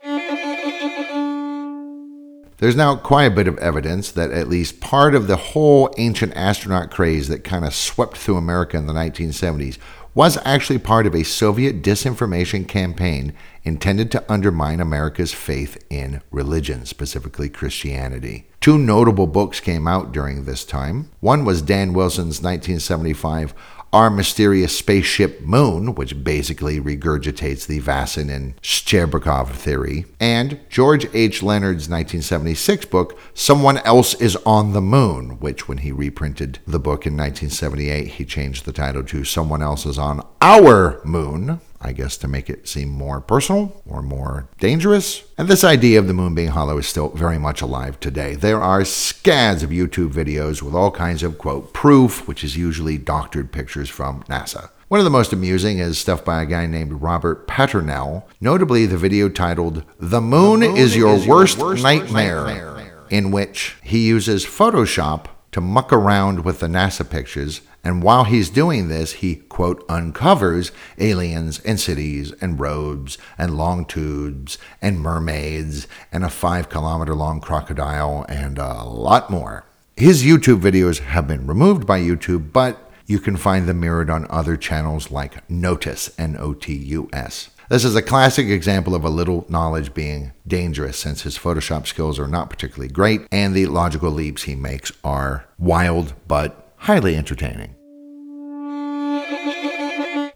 There's 2.59 2.75
now 2.75 2.97
quite 2.97 3.25
a 3.25 3.35
bit 3.35 3.47
of 3.47 3.57
evidence 3.59 4.11
that 4.11 4.33
at 4.33 4.49
least 4.49 4.81
part 4.81 5.15
of 5.15 5.29
the 5.29 5.37
whole 5.37 5.95
ancient 5.97 6.35
astronaut 6.35 6.91
craze 6.91 7.29
that 7.29 7.45
kind 7.45 7.65
of 7.65 7.73
swept 7.73 8.17
through 8.17 8.37
America 8.37 8.77
in 8.77 8.87
the 8.87 8.93
1970s 8.93 9.79
was 10.13 10.39
actually 10.45 10.79
part 10.81 11.07
of 11.07 11.15
a 11.15 11.23
Soviet 11.23 11.83
disinformation 11.83 12.67
campaign 12.67 13.33
intended 13.69 14.11
to 14.11 14.33
undermine 14.33 14.81
America's 14.81 15.33
faith 15.33 15.79
in 15.89 16.21
religion, 16.33 16.87
specifically 16.87 17.49
Christianity. 17.49 18.49
Two 18.61 18.77
notable 18.77 19.29
books 19.29 19.61
came 19.61 19.87
out 19.87 20.11
during 20.11 20.45
this 20.45 20.65
time. 20.65 21.11
One 21.21 21.45
was 21.45 21.63
Dan 21.63 21.93
Wilson's 21.93 22.43
1975 22.43 23.55
our 23.93 24.11
mysterious 24.11 24.77
spaceship 24.77 25.41
moon, 25.41 25.95
which 25.95 26.23
basically 26.23 26.81
regurgitates 26.81 27.67
the 27.67 27.79
Vassin 27.79 28.29
and 28.29 28.61
Shcherbakov 28.61 29.51
theory, 29.53 30.05
and 30.21 30.61
George 30.69 31.07
H. 31.15 31.43
Leonard's 31.43 31.89
1976 31.89 32.85
book, 32.87 33.19
Someone 33.33 33.79
Else 33.79 34.15
is 34.15 34.37
on 34.45 34.73
the 34.73 34.83
Moon, 34.83 35.39
which, 35.41 35.69
when 35.69 35.79
he 35.79 35.93
reprinted 35.93 36.59
the 36.67 36.79
book 36.79 37.07
in 37.07 37.17
1978, 37.17 38.09
he 38.09 38.25
changed 38.25 38.65
the 38.65 38.73
title 38.73 39.03
to 39.05 39.25
Someone 39.25 39.63
Else 39.63 39.87
is 39.87 39.99
on 39.99 40.27
Our 40.43 41.01
Moon. 41.05 41.61
I 41.81 41.93
guess 41.93 42.17
to 42.19 42.29
make 42.29 42.51
it 42.51 42.69
seem 42.69 42.89
more 42.89 43.21
personal 43.21 43.83
or 43.87 44.03
more 44.03 44.49
dangerous. 44.59 45.25
And 45.37 45.49
this 45.49 45.65
idea 45.65 45.99
of 45.99 46.09
the 46.09 46.15
moon 46.15 46.35
being 46.35 46.49
hollow 46.49 46.79
is 46.79 46.89
still 46.89 47.11
very 47.11 47.39
much 47.39 47.63
alive 47.63 48.01
today. 48.01 48.35
There 48.35 48.61
are 48.61 48.85
scads 48.85 49.63
of 49.63 49.71
YouTube 49.71 50.13
videos 50.13 50.61
with 50.63 50.75
all 50.75 50.91
kinds 50.91 51.23
of, 51.23 51.39
quote, 51.39 51.73
proof, 51.73 52.27
which 52.27 52.43
is 52.43 52.57
usually 52.57 52.99
doctored 52.99 53.53
pictures 53.53 53.89
from 53.89 54.23
NASA. 54.25 54.71
One 54.89 55.01
of 55.01 55.05
the 55.05 55.11
most 55.11 55.35
amusing 55.35 55.81
is 55.81 55.99
stuff 55.99 56.25
by 56.25 56.43
a 56.43 56.47
guy 56.47 56.65
named 56.65 57.03
Robert 57.03 57.47
Patternell, 57.47 58.25
notably 58.41 58.87
the 58.87 58.97
video 58.97 59.29
titled 59.29 59.85
The 59.99 60.21
Moon, 60.21 60.61
the 60.61 60.69
moon 60.69 60.77
is, 60.79 60.97
Your, 60.97 61.15
is 61.15 61.27
worst, 61.27 61.59
your 61.59 61.67
worst 61.69 61.83
nightmare, 61.83 62.45
nightmare, 62.45 63.07
in 63.11 63.31
which 63.31 63.77
he 63.83 64.09
uses 64.09 64.47
Photoshop 64.47 65.27
to 65.53 65.61
muck 65.61 65.93
around 65.93 66.45
with 66.45 66.61
the 66.61 66.69
NASA 66.69 67.09
pictures 67.09 67.61
and 67.85 68.03
while 68.03 68.25
he's 68.25 68.51
doing 68.51 68.89
this, 68.89 69.13
he, 69.15 69.37
quote, 69.37 69.85
uncovers 69.89 70.73
aliens 70.99 71.61
and 71.61 71.79
cities 71.79 72.33
and 72.41 72.61
roads 72.61 73.19
and 73.37 73.57
long 73.57 73.85
tubes 73.85 74.59
and 74.83 75.01
mermaids 75.01 75.87
and 76.13 76.25
a 76.25 76.31
five 76.31 76.69
kilometer 76.69 77.15
long 77.15 77.41
crocodile 77.41 78.27
and 78.29 78.59
a 78.59 78.85
lot 78.85 79.31
more. 79.31 79.65
His 79.97 80.23
YouTube 80.23 80.61
videos 80.61 81.01
have 81.01 81.27
been 81.27 81.47
removed 81.47 81.87
by 81.87 82.01
YouTube, 82.01 82.53
but 82.53 82.91
you 83.07 83.19
can 83.19 83.37
find 83.37 83.67
them 83.67 83.81
mirrored 83.81 84.11
on 84.11 84.27
other 84.29 84.57
channels 84.57 85.11
like 85.11 85.49
Notus, 85.49 86.11
N 86.19 86.37
O 86.39 86.53
T 86.55 86.75
U 86.75 87.09
S. 87.13 87.51
This 87.69 87.85
is 87.85 87.97
a 87.97 88.03
classic 88.03 88.47
example 88.49 88.95
of 88.95 89.05
a 89.05 89.11
little 89.11 89.45
knowledge 89.49 89.93
being 89.93 90.33
dangerous 90.47 90.99
since 90.99 91.23
his 91.23 91.39
Photoshop 91.39 91.87
skills 91.87 92.19
are 92.19 92.29
not 92.29 92.49
particularly 92.49 92.89
great 92.93 93.23
and 93.31 93.55
the 93.55 93.67
logical 93.67 94.11
leaps 94.11 94.45
he 94.45 94.55
makes 94.55 94.91
are 95.05 95.47
wild 95.59 96.15
but 96.27 96.68
highly 96.79 97.17
entertaining. 97.17 97.75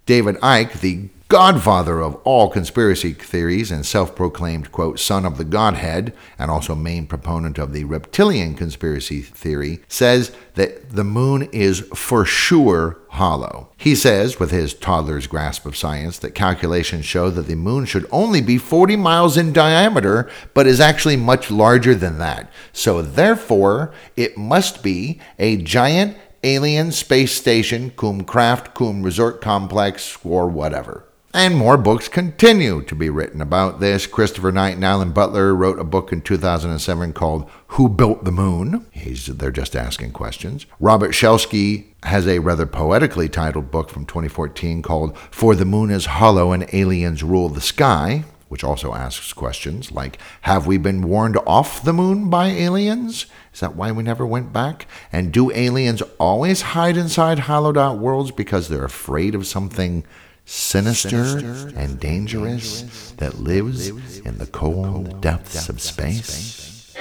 David 0.04 0.36
Icke, 0.36 0.80
the 0.80 1.08
godfather 1.32 2.02
of 2.02 2.14
all 2.24 2.50
conspiracy 2.50 3.14
theories 3.14 3.70
and 3.70 3.86
self 3.86 4.14
proclaimed, 4.14 4.70
quote, 4.70 5.00
son 5.00 5.24
of 5.24 5.38
the 5.38 5.44
Godhead, 5.44 6.12
and 6.38 6.50
also 6.50 6.74
main 6.74 7.06
proponent 7.06 7.56
of 7.56 7.72
the 7.72 7.84
reptilian 7.84 8.54
conspiracy 8.54 9.22
theory, 9.22 9.80
says 9.88 10.32
that 10.56 10.90
the 10.90 11.04
moon 11.04 11.48
is 11.50 11.80
for 11.94 12.26
sure 12.26 12.98
hollow. 13.12 13.70
He 13.78 13.94
says, 13.94 14.38
with 14.38 14.50
his 14.50 14.74
toddler's 14.74 15.26
grasp 15.26 15.64
of 15.64 15.74
science, 15.74 16.18
that 16.18 16.34
calculations 16.34 17.06
show 17.06 17.30
that 17.30 17.46
the 17.46 17.54
moon 17.54 17.86
should 17.86 18.06
only 18.10 18.42
be 18.42 18.58
40 18.58 18.96
miles 18.96 19.38
in 19.38 19.54
diameter, 19.54 20.28
but 20.52 20.66
is 20.66 20.80
actually 20.80 21.16
much 21.16 21.50
larger 21.50 21.94
than 21.94 22.18
that. 22.18 22.52
So, 22.74 23.00
therefore, 23.00 23.94
it 24.18 24.36
must 24.36 24.82
be 24.82 25.18
a 25.38 25.56
giant 25.56 26.18
alien 26.42 26.92
space 26.92 27.32
station, 27.32 27.90
cum 27.90 28.24
craft, 28.24 28.74
cum 28.74 29.02
resort 29.02 29.40
complex, 29.40 30.18
or 30.24 30.48
whatever. 30.48 31.04
And 31.34 31.56
more 31.56 31.78
books 31.78 32.08
continue 32.08 32.82
to 32.82 32.94
be 32.94 33.08
written 33.08 33.40
about 33.40 33.80
this. 33.80 34.06
Christopher 34.06 34.52
Knight 34.52 34.74
and 34.74 34.84
Alan 34.84 35.12
Butler 35.12 35.54
wrote 35.54 35.78
a 35.78 35.84
book 35.84 36.12
in 36.12 36.20
2007 36.20 37.14
called 37.14 37.48
Who 37.68 37.88
Built 37.88 38.24
the 38.24 38.32
Moon? 38.32 38.84
He's, 38.90 39.26
they're 39.26 39.50
just 39.50 39.74
asking 39.74 40.12
questions. 40.12 40.66
Robert 40.78 41.12
Shelsky 41.12 41.86
has 42.02 42.26
a 42.26 42.40
rather 42.40 42.66
poetically 42.66 43.30
titled 43.30 43.70
book 43.70 43.88
from 43.88 44.04
2014 44.04 44.82
called 44.82 45.16
For 45.30 45.54
the 45.54 45.64
Moon 45.64 45.90
is 45.90 46.04
Hollow 46.04 46.52
and 46.52 46.68
Aliens 46.74 47.22
Rule 47.22 47.48
the 47.48 47.62
Sky 47.62 48.24
which 48.52 48.62
also 48.62 48.92
asks 48.92 49.32
questions 49.32 49.90
like 49.92 50.18
Have 50.42 50.66
we 50.66 50.76
been 50.76 51.00
warned 51.00 51.38
off 51.46 51.82
the 51.82 51.94
moon 51.94 52.28
by 52.28 52.48
aliens? 52.48 53.24
Is 53.54 53.60
that 53.60 53.76
why 53.76 53.90
we 53.92 54.02
never 54.02 54.26
went 54.26 54.52
back? 54.52 54.86
And 55.10 55.32
do 55.32 55.50
aliens 55.52 56.02
always 56.18 56.60
hide 56.60 56.98
inside 56.98 57.38
hollowed 57.38 57.78
out 57.78 57.96
worlds 57.96 58.30
because 58.30 58.68
they're 58.68 58.84
afraid 58.84 59.34
of 59.34 59.46
something 59.46 60.04
sinister, 60.44 61.24
sinister 61.24 61.78
and 61.78 61.98
dangerous, 61.98 62.82
dangerous 62.82 63.10
that 63.12 63.38
lives, 63.38 63.90
lives 63.90 64.18
in 64.18 64.36
the 64.36 64.46
cold, 64.46 64.84
cold 64.84 65.20
depths, 65.22 65.54
depths 65.54 65.68
of 65.70 65.80
space? 65.80 66.26
space? 66.26 66.94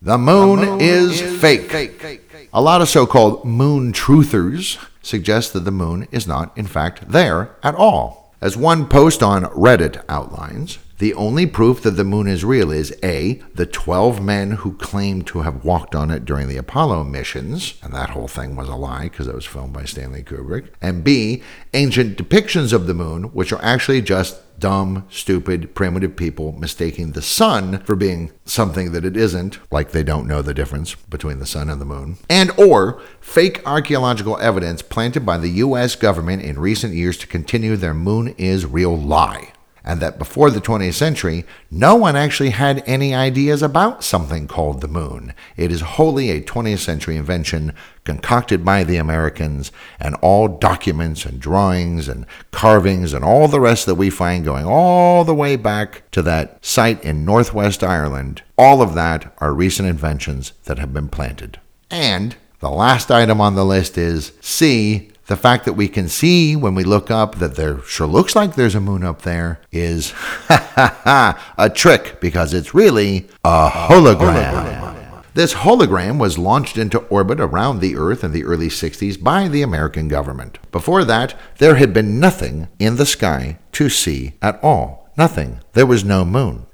The 0.00 0.16
moon, 0.16 0.60
the 0.60 0.66
moon 0.66 0.80
is, 0.80 1.20
is 1.20 1.40
fake. 1.40 1.72
fake. 1.72 2.48
A 2.52 2.62
lot 2.62 2.80
of 2.80 2.88
so 2.88 3.04
called 3.04 3.44
moon 3.44 3.92
truthers 3.92 4.78
suggest 5.02 5.52
that 5.52 5.64
the 5.64 5.70
moon 5.70 6.06
is 6.10 6.26
not, 6.26 6.56
in 6.56 6.66
fact, 6.66 7.10
there 7.10 7.56
at 7.62 7.74
all. 7.74 8.34
As 8.40 8.56
one 8.56 8.86
post 8.86 9.22
on 9.22 9.44
Reddit 9.44 10.02
outlines, 10.08 10.78
The 11.00 11.14
only 11.14 11.46
proof 11.46 11.82
that 11.82 11.92
the 11.92 12.04
moon 12.04 12.26
is 12.26 12.44
real 12.44 12.70
is 12.70 12.94
A, 13.02 13.40
the 13.54 13.64
12 13.64 14.22
men 14.22 14.50
who 14.50 14.76
claimed 14.76 15.26
to 15.28 15.40
have 15.40 15.64
walked 15.64 15.94
on 15.94 16.10
it 16.10 16.26
during 16.26 16.46
the 16.46 16.58
Apollo 16.58 17.04
missions, 17.04 17.72
and 17.82 17.94
that 17.94 18.10
whole 18.10 18.28
thing 18.28 18.54
was 18.54 18.68
a 18.68 18.76
lie 18.76 19.04
because 19.04 19.26
it 19.26 19.34
was 19.34 19.46
filmed 19.46 19.72
by 19.72 19.86
Stanley 19.86 20.22
Kubrick, 20.22 20.66
and 20.82 21.02
B, 21.02 21.42
ancient 21.72 22.18
depictions 22.18 22.74
of 22.74 22.86
the 22.86 22.92
moon, 22.92 23.24
which 23.32 23.50
are 23.50 23.64
actually 23.64 24.02
just 24.02 24.42
dumb, 24.60 25.06
stupid, 25.10 25.74
primitive 25.74 26.14
people 26.14 26.52
mistaking 26.52 27.12
the 27.12 27.22
sun 27.22 27.80
for 27.80 27.96
being 27.96 28.30
something 28.44 28.92
that 28.92 29.04
it 29.04 29.16
isn't, 29.16 29.58
like 29.72 29.90
they 29.90 30.02
don't 30.02 30.26
know 30.26 30.42
the 30.42 30.54
difference 30.54 30.94
between 30.94 31.38
the 31.38 31.46
sun 31.46 31.68
and 31.68 31.80
the 31.80 31.84
moon, 31.84 32.18
and 32.28 32.50
or 32.56 33.02
fake 33.20 33.60
archaeological 33.66 34.38
evidence 34.38 34.82
planted 34.82 35.26
by 35.26 35.38
the 35.38 35.50
US 35.50 35.96
government 35.96 36.42
in 36.42 36.58
recent 36.58 36.94
years 36.94 37.16
to 37.18 37.26
continue 37.26 37.76
their 37.76 37.94
moon 37.94 38.28
is 38.38 38.66
real 38.66 38.96
lie 38.96 39.52
and 39.84 40.00
that 40.00 40.18
before 40.18 40.50
the 40.50 40.60
20th 40.60 40.94
century, 40.94 41.44
no 41.70 41.96
one 41.96 42.16
actually 42.16 42.50
had 42.50 42.82
any 42.86 43.14
ideas 43.14 43.62
about 43.62 44.04
something 44.04 44.46
called 44.46 44.80
the 44.80 44.88
moon. 44.88 45.34
It 45.56 45.72
is 45.72 45.80
wholly 45.80 46.30
a 46.30 46.42
20th 46.42 46.78
century 46.78 47.16
invention 47.16 47.72
concocted 48.04 48.64
by 48.64 48.82
the 48.82 48.96
Americans, 48.96 49.70
and 49.98 50.14
all 50.16 50.48
documents 50.48 51.24
and 51.24 51.38
drawings 51.40 52.08
and 52.08 52.26
carvings 52.50 53.12
and 53.12 53.24
all 53.24 53.46
the 53.46 53.60
rest 53.60 53.86
that 53.86 53.94
we 53.94 54.10
find 54.10 54.44
going 54.44 54.64
all 54.64 55.24
the 55.24 55.34
way 55.34 55.56
back 55.56 56.02
to 56.10 56.22
that 56.22 56.64
site 56.64 57.02
in 57.04 57.24
northwest 57.24 57.84
Ireland, 57.84 58.42
all 58.56 58.82
of 58.82 58.94
that 58.94 59.32
are 59.38 59.52
recent 59.52 59.88
inventions 59.88 60.52
that 60.64 60.78
have 60.78 60.92
been 60.92 61.08
planted. 61.08 61.60
And 61.90 62.36
the 62.60 62.70
last 62.70 63.10
item 63.10 63.40
on 63.40 63.54
the 63.54 63.64
list 63.64 63.96
is 63.96 64.32
C, 64.40 65.09
the 65.30 65.36
fact 65.36 65.64
that 65.64 65.74
we 65.74 65.86
can 65.86 66.08
see 66.08 66.56
when 66.56 66.74
we 66.74 66.82
look 66.82 67.08
up 67.08 67.36
that 67.36 67.54
there 67.54 67.80
sure 67.82 68.08
looks 68.08 68.34
like 68.34 68.56
there's 68.56 68.74
a 68.74 68.80
moon 68.80 69.04
up 69.04 69.22
there 69.22 69.60
is 69.70 70.12
a 70.48 71.70
trick 71.72 72.20
because 72.20 72.52
it's 72.52 72.74
really 72.74 73.28
a 73.44 73.70
hologram. 73.70 74.96
This 75.34 75.54
hologram 75.54 76.18
was 76.18 76.36
launched 76.36 76.76
into 76.76 76.98
orbit 77.02 77.38
around 77.40 77.78
the 77.78 77.94
Earth 77.94 78.24
in 78.24 78.32
the 78.32 78.42
early 78.42 78.66
60s 78.66 79.22
by 79.22 79.46
the 79.46 79.62
American 79.62 80.08
government. 80.08 80.58
Before 80.72 81.04
that, 81.04 81.36
there 81.58 81.76
had 81.76 81.94
been 81.94 82.18
nothing 82.18 82.66
in 82.80 82.96
the 82.96 83.06
sky 83.06 83.60
to 83.70 83.88
see 83.88 84.32
at 84.42 84.58
all. 84.64 85.08
Nothing. 85.16 85.60
There 85.74 85.86
was 85.86 86.02
no 86.02 86.24
moon. 86.24 86.66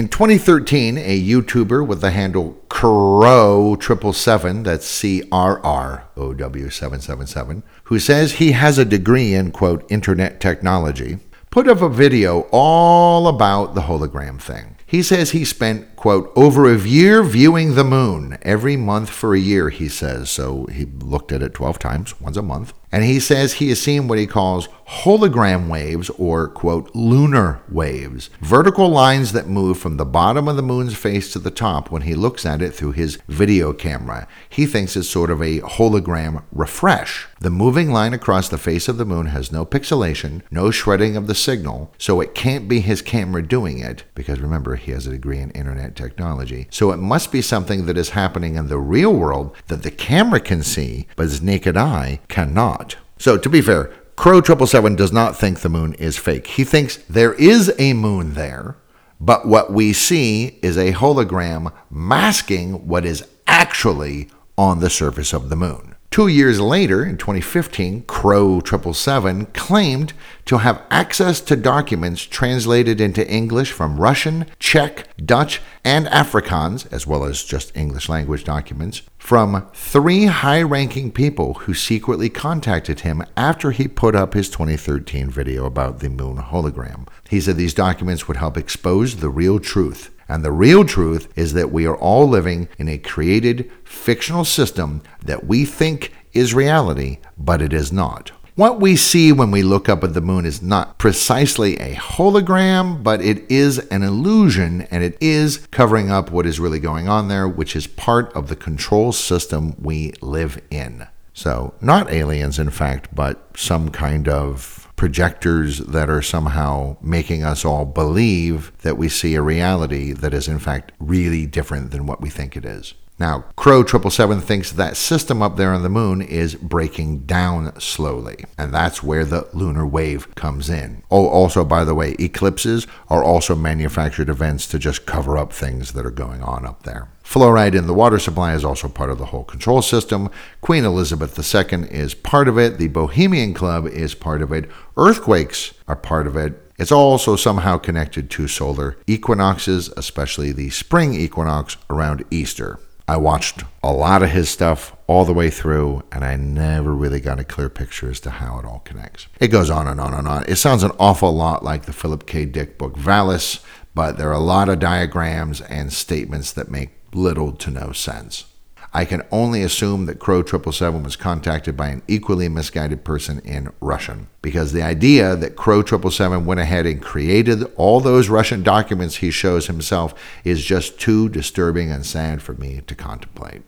In 0.00 0.08
2013, 0.08 0.96
a 0.96 1.22
YouTuber 1.22 1.86
with 1.86 2.00
the 2.00 2.10
handle 2.10 2.58
Crow777, 2.68 4.64
that's 4.64 4.86
C 4.86 5.22
R 5.30 5.60
R 5.62 6.08
O 6.16 6.32
W 6.32 6.70
777, 6.70 7.62
who 7.84 7.98
says 7.98 8.32
he 8.32 8.52
has 8.52 8.78
a 8.78 8.86
degree 8.86 9.34
in, 9.34 9.50
quote, 9.50 9.84
internet 9.90 10.40
technology, 10.40 11.18
put 11.50 11.68
up 11.68 11.82
a 11.82 11.90
video 11.90 12.48
all 12.50 13.28
about 13.28 13.74
the 13.74 13.82
hologram 13.82 14.40
thing. 14.40 14.76
He 14.86 15.02
says 15.02 15.32
he 15.32 15.44
spent, 15.44 15.89
quote, 16.00 16.32
over 16.34 16.72
a 16.72 16.78
year 16.78 17.22
viewing 17.22 17.74
the 17.74 17.84
moon 17.84 18.38
every 18.40 18.74
month 18.74 19.10
for 19.10 19.34
a 19.34 19.38
year, 19.38 19.68
he 19.68 19.86
says. 19.86 20.30
So 20.30 20.64
he 20.72 20.86
looked 20.86 21.30
at 21.30 21.42
it 21.42 21.52
12 21.52 21.78
times, 21.78 22.18
once 22.18 22.38
a 22.38 22.42
month. 22.42 22.72
And 22.92 23.04
he 23.04 23.20
says 23.20 23.54
he 23.54 23.68
has 23.68 23.80
seen 23.80 24.08
what 24.08 24.18
he 24.18 24.26
calls 24.26 24.68
hologram 24.88 25.68
waves 25.68 26.10
or, 26.10 26.48
quote, 26.48 26.90
lunar 26.94 27.60
waves, 27.70 28.30
vertical 28.40 28.88
lines 28.88 29.32
that 29.32 29.46
move 29.46 29.78
from 29.78 29.96
the 29.96 30.04
bottom 30.04 30.48
of 30.48 30.56
the 30.56 30.62
moon's 30.62 30.96
face 30.96 31.32
to 31.32 31.38
the 31.38 31.52
top 31.52 31.90
when 31.90 32.02
he 32.02 32.14
looks 32.14 32.44
at 32.44 32.60
it 32.60 32.74
through 32.74 32.92
his 32.92 33.18
video 33.28 33.72
camera. 33.72 34.26
He 34.48 34.66
thinks 34.66 34.96
it's 34.96 35.08
sort 35.08 35.30
of 35.30 35.40
a 35.40 35.60
hologram 35.60 36.42
refresh. 36.50 37.28
The 37.38 37.50
moving 37.50 37.92
line 37.92 38.12
across 38.12 38.48
the 38.48 38.58
face 38.58 38.88
of 38.88 38.96
the 38.96 39.04
moon 39.04 39.26
has 39.26 39.52
no 39.52 39.64
pixelation, 39.64 40.42
no 40.50 40.72
shredding 40.72 41.16
of 41.16 41.28
the 41.28 41.34
signal, 41.36 41.94
so 41.96 42.20
it 42.20 42.34
can't 42.34 42.68
be 42.68 42.80
his 42.80 43.00
camera 43.00 43.46
doing 43.46 43.78
it, 43.78 44.02
because 44.16 44.40
remember, 44.40 44.74
he 44.74 44.90
has 44.90 45.06
a 45.06 45.10
degree 45.10 45.38
in 45.38 45.52
internet 45.52 45.89
technology. 45.96 46.66
So 46.70 46.90
it 46.90 46.98
must 46.98 47.32
be 47.32 47.42
something 47.42 47.86
that 47.86 47.96
is 47.96 48.10
happening 48.10 48.56
in 48.56 48.68
the 48.68 48.78
real 48.78 49.12
world 49.12 49.56
that 49.68 49.82
the 49.82 49.90
camera 49.90 50.40
can 50.40 50.62
see, 50.62 51.06
but 51.16 51.24
his 51.24 51.42
naked 51.42 51.76
eye 51.76 52.20
cannot. 52.28 52.96
So 53.18 53.36
to 53.36 53.48
be 53.48 53.60
fair, 53.60 53.92
Crow 54.16 54.42
777 54.42 54.96
does 54.96 55.12
not 55.12 55.36
think 55.36 55.60
the 55.60 55.68
moon 55.68 55.94
is 55.94 56.18
fake. 56.18 56.46
He 56.46 56.64
thinks 56.64 56.96
there 57.08 57.32
is 57.34 57.72
a 57.78 57.94
moon 57.94 58.34
there, 58.34 58.76
but 59.18 59.46
what 59.46 59.72
we 59.72 59.92
see 59.92 60.58
is 60.62 60.76
a 60.76 60.92
hologram 60.92 61.72
masking 61.90 62.86
what 62.86 63.06
is 63.06 63.26
actually 63.46 64.28
on 64.58 64.80
the 64.80 64.90
surface 64.90 65.32
of 65.32 65.48
the 65.48 65.56
moon. 65.56 65.96
Two 66.10 66.26
years 66.26 66.60
later, 66.60 67.04
in 67.04 67.16
2015, 67.18 68.02
Crow 68.02 68.58
777 68.58 69.46
claimed 69.52 70.12
to 70.44 70.58
have 70.58 70.82
access 70.90 71.40
to 71.42 71.54
documents 71.54 72.22
translated 72.22 73.00
into 73.00 73.24
English 73.30 73.70
from 73.70 74.00
Russian, 74.00 74.46
Czech, 74.58 75.06
Dutch, 75.24 75.62
and 75.84 76.06
Afrikaans, 76.06 76.92
as 76.92 77.06
well 77.06 77.22
as 77.22 77.44
just 77.44 77.76
English 77.76 78.08
language 78.08 78.42
documents, 78.42 79.02
from 79.18 79.68
three 79.72 80.24
high 80.24 80.62
ranking 80.62 81.12
people 81.12 81.54
who 81.54 81.74
secretly 81.74 82.28
contacted 82.28 83.00
him 83.00 83.22
after 83.36 83.70
he 83.70 83.86
put 83.86 84.16
up 84.16 84.34
his 84.34 84.50
2013 84.50 85.30
video 85.30 85.64
about 85.64 86.00
the 86.00 86.10
moon 86.10 86.38
hologram. 86.38 87.06
He 87.28 87.40
said 87.40 87.56
these 87.56 87.72
documents 87.72 88.26
would 88.26 88.38
help 88.38 88.56
expose 88.56 89.18
the 89.18 89.30
real 89.30 89.60
truth 89.60 90.10
and 90.30 90.44
the 90.44 90.52
real 90.52 90.84
truth 90.84 91.28
is 91.36 91.54
that 91.54 91.72
we 91.72 91.86
are 91.86 91.96
all 91.96 92.28
living 92.28 92.68
in 92.78 92.88
a 92.88 92.98
created 92.98 93.70
fictional 93.84 94.44
system 94.44 95.02
that 95.24 95.44
we 95.44 95.64
think 95.64 96.12
is 96.32 96.54
reality, 96.54 97.18
but 97.36 97.60
it 97.60 97.72
is 97.72 97.92
not. 97.92 98.30
What 98.54 98.80
we 98.80 98.94
see 98.94 99.32
when 99.32 99.50
we 99.50 99.62
look 99.62 99.88
up 99.88 100.04
at 100.04 100.14
the 100.14 100.20
moon 100.20 100.46
is 100.46 100.62
not 100.62 100.98
precisely 100.98 101.76
a 101.78 101.94
hologram, 101.96 103.02
but 103.02 103.20
it 103.20 103.50
is 103.50 103.78
an 103.88 104.02
illusion 104.02 104.82
and 104.82 105.02
it 105.02 105.16
is 105.20 105.66
covering 105.72 106.10
up 106.10 106.30
what 106.30 106.46
is 106.46 106.60
really 106.60 106.78
going 106.78 107.08
on 107.08 107.26
there, 107.26 107.48
which 107.48 107.74
is 107.74 107.86
part 107.88 108.32
of 108.34 108.48
the 108.48 108.56
control 108.56 109.12
system 109.12 109.74
we 109.80 110.12
live 110.20 110.60
in. 110.70 111.08
So, 111.32 111.74
not 111.80 112.12
aliens, 112.12 112.58
in 112.58 112.70
fact, 112.70 113.14
but 113.14 113.50
some 113.56 113.88
kind 113.88 114.28
of 114.28 114.79
projectors 115.00 115.78
that 115.78 116.10
are 116.10 116.20
somehow 116.20 116.94
making 117.00 117.42
us 117.42 117.64
all 117.64 117.86
believe 117.86 118.70
that 118.82 118.98
we 118.98 119.08
see 119.08 119.34
a 119.34 119.40
reality 119.40 120.12
that 120.12 120.34
is 120.34 120.46
in 120.46 120.58
fact 120.58 120.92
really 121.00 121.46
different 121.46 121.90
than 121.90 122.04
what 122.04 122.20
we 122.20 122.28
think 122.28 122.54
it 122.54 122.66
is. 122.66 122.92
Now, 123.20 123.44
Crow 123.54 123.84
777 123.84 124.40
thinks 124.40 124.72
that 124.72 124.96
system 124.96 125.42
up 125.42 125.58
there 125.58 125.74
on 125.74 125.82
the 125.82 125.90
moon 125.90 126.22
is 126.22 126.54
breaking 126.54 127.26
down 127.26 127.78
slowly, 127.78 128.46
and 128.56 128.72
that's 128.72 129.02
where 129.02 129.26
the 129.26 129.46
lunar 129.52 129.86
wave 129.86 130.34
comes 130.36 130.70
in. 130.70 131.02
Oh, 131.10 131.28
also, 131.28 131.62
by 131.62 131.84
the 131.84 131.94
way, 131.94 132.16
eclipses 132.18 132.86
are 133.10 133.22
also 133.22 133.54
manufactured 133.54 134.30
events 134.30 134.66
to 134.68 134.78
just 134.78 135.04
cover 135.04 135.36
up 135.36 135.52
things 135.52 135.92
that 135.92 136.06
are 136.06 136.10
going 136.10 136.42
on 136.42 136.64
up 136.64 136.84
there. 136.84 137.08
Fluoride 137.22 137.74
in 137.74 137.86
the 137.86 137.92
water 137.92 138.18
supply 138.18 138.54
is 138.54 138.64
also 138.64 138.88
part 138.88 139.10
of 139.10 139.18
the 139.18 139.26
whole 139.26 139.44
control 139.44 139.82
system. 139.82 140.30
Queen 140.62 140.86
Elizabeth 140.86 141.38
II 141.38 141.90
is 141.90 142.14
part 142.14 142.48
of 142.48 142.56
it. 142.56 142.78
The 142.78 142.88
Bohemian 142.88 143.52
Club 143.52 143.86
is 143.86 144.14
part 144.14 144.40
of 144.40 144.50
it. 144.50 144.66
Earthquakes 144.96 145.74
are 145.86 145.94
part 145.94 146.26
of 146.26 146.38
it. 146.38 146.54
It's 146.78 146.90
also 146.90 147.36
somehow 147.36 147.76
connected 147.76 148.30
to 148.30 148.48
solar 148.48 148.96
equinoxes, 149.06 149.90
especially 149.98 150.52
the 150.52 150.70
spring 150.70 151.12
equinox 151.12 151.76
around 151.90 152.24
Easter. 152.30 152.80
I 153.10 153.16
watched 153.16 153.64
a 153.82 153.92
lot 153.92 154.22
of 154.22 154.30
his 154.30 154.48
stuff 154.48 154.94
all 155.08 155.24
the 155.24 155.32
way 155.32 155.50
through, 155.50 156.04
and 156.12 156.24
I 156.24 156.36
never 156.36 156.94
really 156.94 157.18
got 157.18 157.40
a 157.40 157.44
clear 157.44 157.68
picture 157.68 158.08
as 158.08 158.20
to 158.20 158.30
how 158.30 158.60
it 158.60 158.64
all 158.64 158.82
connects. 158.84 159.26
It 159.40 159.48
goes 159.48 159.68
on 159.68 159.88
and 159.88 160.00
on 160.00 160.14
and 160.14 160.28
on. 160.28 160.44
It 160.46 160.56
sounds 160.56 160.84
an 160.84 160.92
awful 160.96 161.32
lot 161.32 161.64
like 161.64 161.86
the 161.86 161.92
Philip 161.92 162.24
K. 162.28 162.44
Dick 162.44 162.78
book 162.78 162.94
Valis, 162.94 163.64
but 163.96 164.16
there 164.16 164.28
are 164.28 164.32
a 164.32 164.38
lot 164.38 164.68
of 164.68 164.78
diagrams 164.78 165.60
and 165.60 165.92
statements 165.92 166.52
that 166.52 166.70
make 166.70 166.90
little 167.12 167.50
to 167.50 167.72
no 167.72 167.90
sense. 167.90 168.44
I 168.92 169.04
can 169.04 169.22
only 169.30 169.62
assume 169.62 170.06
that 170.06 170.18
Crow 170.18 170.42
777 170.44 171.04
was 171.04 171.14
contacted 171.14 171.76
by 171.76 171.88
an 171.88 172.02
equally 172.08 172.48
misguided 172.48 173.04
person 173.04 173.38
in 173.40 173.72
Russian, 173.80 174.26
because 174.42 174.72
the 174.72 174.82
idea 174.82 175.36
that 175.36 175.54
Crow 175.54 175.84
777 175.84 176.44
went 176.44 176.58
ahead 176.58 176.86
and 176.86 177.00
created 177.00 177.62
all 177.76 178.00
those 178.00 178.28
Russian 178.28 178.64
documents 178.64 179.16
he 179.16 179.30
shows 179.30 179.68
himself 179.68 180.12
is 180.42 180.64
just 180.64 180.98
too 180.98 181.28
disturbing 181.28 181.92
and 181.92 182.04
sad 182.04 182.42
for 182.42 182.54
me 182.54 182.80
to 182.88 182.94
contemplate. 182.96 183.62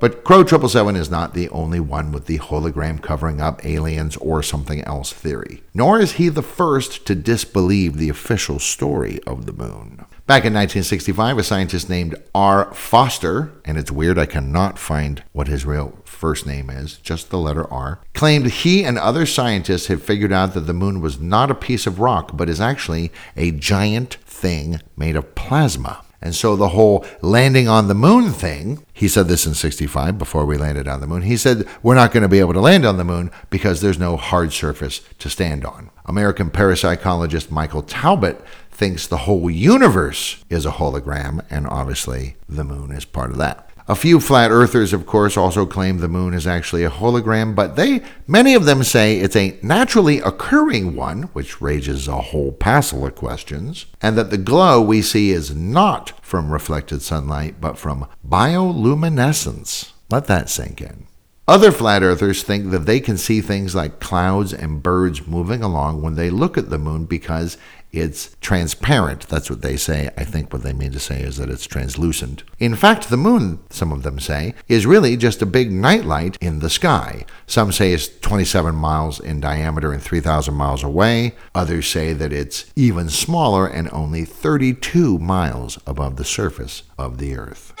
But 0.00 0.24
Crow 0.24 0.46
777 0.46 0.96
is 0.96 1.10
not 1.10 1.34
the 1.34 1.50
only 1.50 1.78
one 1.78 2.10
with 2.10 2.24
the 2.24 2.38
hologram 2.38 3.02
covering 3.02 3.42
up 3.42 3.62
aliens 3.66 4.16
or 4.16 4.42
something 4.42 4.80
else 4.84 5.12
theory, 5.12 5.62
nor 5.74 6.00
is 6.00 6.12
he 6.12 6.30
the 6.30 6.40
first 6.40 7.04
to 7.06 7.14
disbelieve 7.14 7.98
the 7.98 8.08
official 8.08 8.58
story 8.58 9.20
of 9.26 9.44
the 9.44 9.52
moon. 9.52 10.06
Back 10.30 10.44
in 10.44 10.54
1965, 10.54 11.38
a 11.38 11.42
scientist 11.42 11.90
named 11.90 12.14
R. 12.32 12.72
Foster, 12.72 13.50
and 13.64 13.76
it's 13.76 13.90
weird 13.90 14.16
I 14.16 14.26
cannot 14.26 14.78
find 14.78 15.24
what 15.32 15.48
his 15.48 15.66
real 15.66 15.98
first 16.04 16.46
name 16.46 16.70
is, 16.70 16.98
just 16.98 17.30
the 17.30 17.36
letter 17.36 17.68
R, 17.68 17.98
claimed 18.14 18.46
he 18.46 18.84
and 18.84 18.96
other 18.96 19.26
scientists 19.26 19.88
had 19.88 20.02
figured 20.02 20.32
out 20.32 20.54
that 20.54 20.68
the 20.68 20.72
moon 20.72 21.00
was 21.00 21.18
not 21.18 21.50
a 21.50 21.54
piece 21.56 21.84
of 21.84 21.98
rock, 21.98 22.36
but 22.36 22.48
is 22.48 22.60
actually 22.60 23.10
a 23.36 23.50
giant 23.50 24.18
thing 24.24 24.80
made 24.96 25.16
of 25.16 25.34
plasma. 25.34 26.04
And 26.22 26.32
so 26.32 26.54
the 26.54 26.68
whole 26.68 27.04
landing 27.22 27.66
on 27.66 27.88
the 27.88 27.94
moon 27.94 28.30
thing, 28.30 28.84
he 28.92 29.08
said 29.08 29.26
this 29.26 29.46
in 29.46 29.54
65 29.54 30.16
before 30.16 30.44
we 30.46 30.58
landed 30.58 30.86
on 30.86 31.00
the 31.00 31.06
moon. 31.08 31.22
He 31.22 31.36
said, 31.36 31.66
We're 31.82 31.94
not 31.94 32.12
going 32.12 32.22
to 32.22 32.28
be 32.28 32.40
able 32.40 32.52
to 32.52 32.60
land 32.60 32.84
on 32.84 32.98
the 32.98 33.04
moon 33.04 33.32
because 33.48 33.80
there's 33.80 33.98
no 33.98 34.16
hard 34.16 34.52
surface 34.52 35.00
to 35.18 35.30
stand 35.30 35.64
on. 35.64 35.90
American 36.04 36.50
parapsychologist 36.50 37.50
Michael 37.50 37.82
Talbot 37.82 38.44
thinks 38.80 39.06
the 39.06 39.18
whole 39.18 39.50
universe 39.50 40.42
is 40.48 40.64
a 40.64 40.70
hologram, 40.70 41.44
and 41.50 41.66
obviously 41.66 42.36
the 42.48 42.64
moon 42.64 42.90
is 42.90 43.04
part 43.04 43.30
of 43.30 43.36
that. 43.36 43.68
A 43.86 43.94
few 43.94 44.20
flat 44.20 44.50
earthers, 44.50 44.94
of 44.94 45.04
course, 45.04 45.36
also 45.36 45.66
claim 45.66 45.98
the 45.98 46.08
moon 46.08 46.32
is 46.32 46.46
actually 46.46 46.84
a 46.84 46.90
hologram, 46.90 47.54
but 47.54 47.76
they 47.76 48.00
many 48.26 48.54
of 48.54 48.64
them 48.64 48.82
say 48.82 49.18
it's 49.18 49.36
a 49.36 49.58
naturally 49.62 50.20
occurring 50.20 50.96
one, 50.96 51.24
which 51.34 51.60
raises 51.60 52.08
a 52.08 52.22
whole 52.22 52.52
passel 52.52 53.04
of 53.04 53.16
questions, 53.16 53.84
and 54.00 54.16
that 54.16 54.30
the 54.30 54.38
glow 54.38 54.80
we 54.80 55.02
see 55.02 55.30
is 55.30 55.54
not 55.54 56.14
from 56.24 56.50
reflected 56.50 57.02
sunlight, 57.02 57.60
but 57.60 57.76
from 57.76 58.08
bioluminescence. 58.26 59.92
Let 60.08 60.26
that 60.28 60.48
sink 60.48 60.80
in. 60.80 61.06
Other 61.50 61.72
flat 61.72 62.04
earthers 62.04 62.44
think 62.44 62.70
that 62.70 62.86
they 62.86 63.00
can 63.00 63.16
see 63.16 63.40
things 63.40 63.74
like 63.74 63.98
clouds 63.98 64.52
and 64.52 64.84
birds 64.84 65.26
moving 65.26 65.64
along 65.64 66.00
when 66.00 66.14
they 66.14 66.30
look 66.30 66.56
at 66.56 66.70
the 66.70 66.78
moon 66.78 67.06
because 67.06 67.58
it's 67.92 68.36
transparent. 68.40 69.28
That's 69.28 69.50
what 69.50 69.62
they 69.62 69.76
say. 69.76 70.10
I 70.16 70.24
think 70.24 70.52
what 70.52 70.62
they 70.62 70.72
mean 70.72 70.92
to 70.92 71.00
say 71.00 71.22
is 71.22 71.36
that 71.36 71.50
it's 71.50 71.66
translucent. 71.66 72.42
In 72.58 72.74
fact, 72.74 73.10
the 73.10 73.16
moon, 73.16 73.60
some 73.70 73.92
of 73.92 74.02
them 74.02 74.20
say, 74.20 74.54
is 74.68 74.86
really 74.86 75.16
just 75.16 75.42
a 75.42 75.46
big 75.46 75.72
nightlight 75.72 76.36
in 76.40 76.60
the 76.60 76.70
sky. 76.70 77.24
Some 77.46 77.72
say 77.72 77.92
it's 77.92 78.08
27 78.20 78.74
miles 78.74 79.20
in 79.20 79.40
diameter 79.40 79.92
and 79.92 80.02
3,000 80.02 80.54
miles 80.54 80.82
away. 80.82 81.34
Others 81.54 81.88
say 81.88 82.12
that 82.12 82.32
it's 82.32 82.72
even 82.76 83.08
smaller 83.08 83.66
and 83.66 83.88
only 83.92 84.24
32 84.24 85.18
miles 85.18 85.78
above 85.86 86.16
the 86.16 86.24
surface 86.24 86.82
of 86.98 87.18
the 87.18 87.36
Earth. 87.36 87.72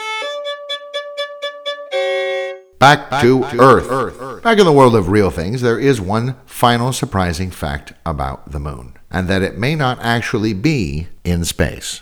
Back, 2.80 3.10
Back 3.10 3.22
to, 3.22 3.40
to 3.40 3.60
Earth. 3.60 3.90
Earth. 3.90 4.42
Back 4.42 4.58
in 4.58 4.64
the 4.64 4.72
world 4.72 4.96
of 4.96 5.10
real 5.10 5.28
things, 5.28 5.60
there 5.60 5.78
is 5.78 6.00
one 6.00 6.36
final 6.46 6.94
surprising 6.94 7.50
fact 7.50 7.92
about 8.06 8.52
the 8.52 8.58
moon, 8.58 8.94
and 9.10 9.28
that 9.28 9.42
it 9.42 9.58
may 9.58 9.74
not 9.74 9.98
actually 10.00 10.54
be 10.54 11.08
in 11.22 11.44
space. 11.44 12.00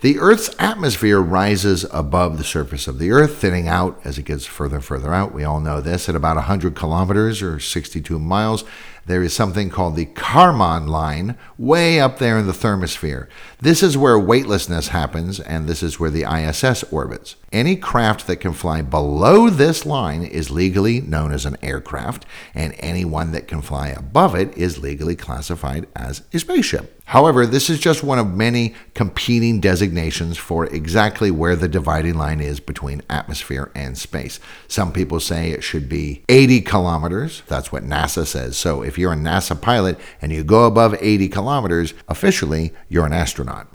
The 0.00 0.18
Earth's 0.18 0.52
atmosphere 0.58 1.20
rises 1.20 1.86
above 1.92 2.38
the 2.38 2.44
surface 2.44 2.88
of 2.88 2.98
the 2.98 3.12
Earth, 3.12 3.36
thinning 3.36 3.68
out 3.68 4.00
as 4.02 4.18
it 4.18 4.24
gets 4.24 4.46
further 4.46 4.76
and 4.76 4.84
further 4.84 5.14
out. 5.14 5.32
We 5.32 5.44
all 5.44 5.60
know 5.60 5.80
this. 5.80 6.08
At 6.08 6.16
about 6.16 6.34
100 6.34 6.74
kilometers 6.74 7.42
or 7.42 7.60
62 7.60 8.18
miles, 8.18 8.64
there 9.06 9.22
is 9.22 9.32
something 9.32 9.70
called 9.70 9.96
the 9.96 10.06
Kármán 10.06 10.88
line 10.88 11.36
way 11.58 12.00
up 12.00 12.18
there 12.18 12.38
in 12.38 12.46
the 12.46 12.52
thermosphere. 12.52 13.28
This 13.60 13.82
is 13.82 13.96
where 13.98 14.18
weightlessness 14.18 14.88
happens, 14.88 15.40
and 15.40 15.68
this 15.68 15.82
is 15.82 15.98
where 15.98 16.10
the 16.10 16.24
ISS 16.24 16.84
orbits. 16.92 17.36
Any 17.52 17.76
craft 17.76 18.26
that 18.26 18.36
can 18.36 18.52
fly 18.52 18.80
below 18.82 19.50
this 19.50 19.84
line 19.84 20.22
is 20.22 20.50
legally 20.50 21.00
known 21.00 21.32
as 21.32 21.44
an 21.44 21.56
aircraft, 21.62 22.24
and 22.54 22.74
anyone 22.78 23.32
that 23.32 23.48
can 23.48 23.60
fly 23.60 23.88
above 23.88 24.34
it 24.34 24.56
is 24.56 24.78
legally 24.78 25.16
classified 25.16 25.88
as 25.96 26.22
a 26.32 26.38
spaceship. 26.38 27.00
However, 27.10 27.44
this 27.44 27.68
is 27.68 27.80
just 27.80 28.04
one 28.04 28.20
of 28.20 28.36
many 28.36 28.72
competing 28.94 29.58
designations 29.58 30.38
for 30.38 30.66
exactly 30.66 31.32
where 31.32 31.56
the 31.56 31.66
dividing 31.66 32.14
line 32.14 32.40
is 32.40 32.60
between 32.60 33.02
atmosphere 33.10 33.72
and 33.74 33.98
space. 33.98 34.38
Some 34.68 34.92
people 34.92 35.18
say 35.18 35.50
it 35.50 35.64
should 35.64 35.88
be 35.88 36.22
80 36.28 36.60
kilometers. 36.60 37.42
That's 37.48 37.72
what 37.72 37.82
NASA 37.82 38.24
says. 38.24 38.56
So 38.56 38.82
if 38.82 38.96
you're 39.00 39.12
a 39.12 39.16
NASA 39.16 39.60
pilot 39.60 39.98
and 40.22 40.30
you 40.30 40.44
go 40.44 40.66
above 40.66 40.94
80 41.00 41.28
kilometers, 41.28 41.94
officially, 42.08 42.72
you're 42.88 43.06
an 43.06 43.12
astronaut. 43.12 43.66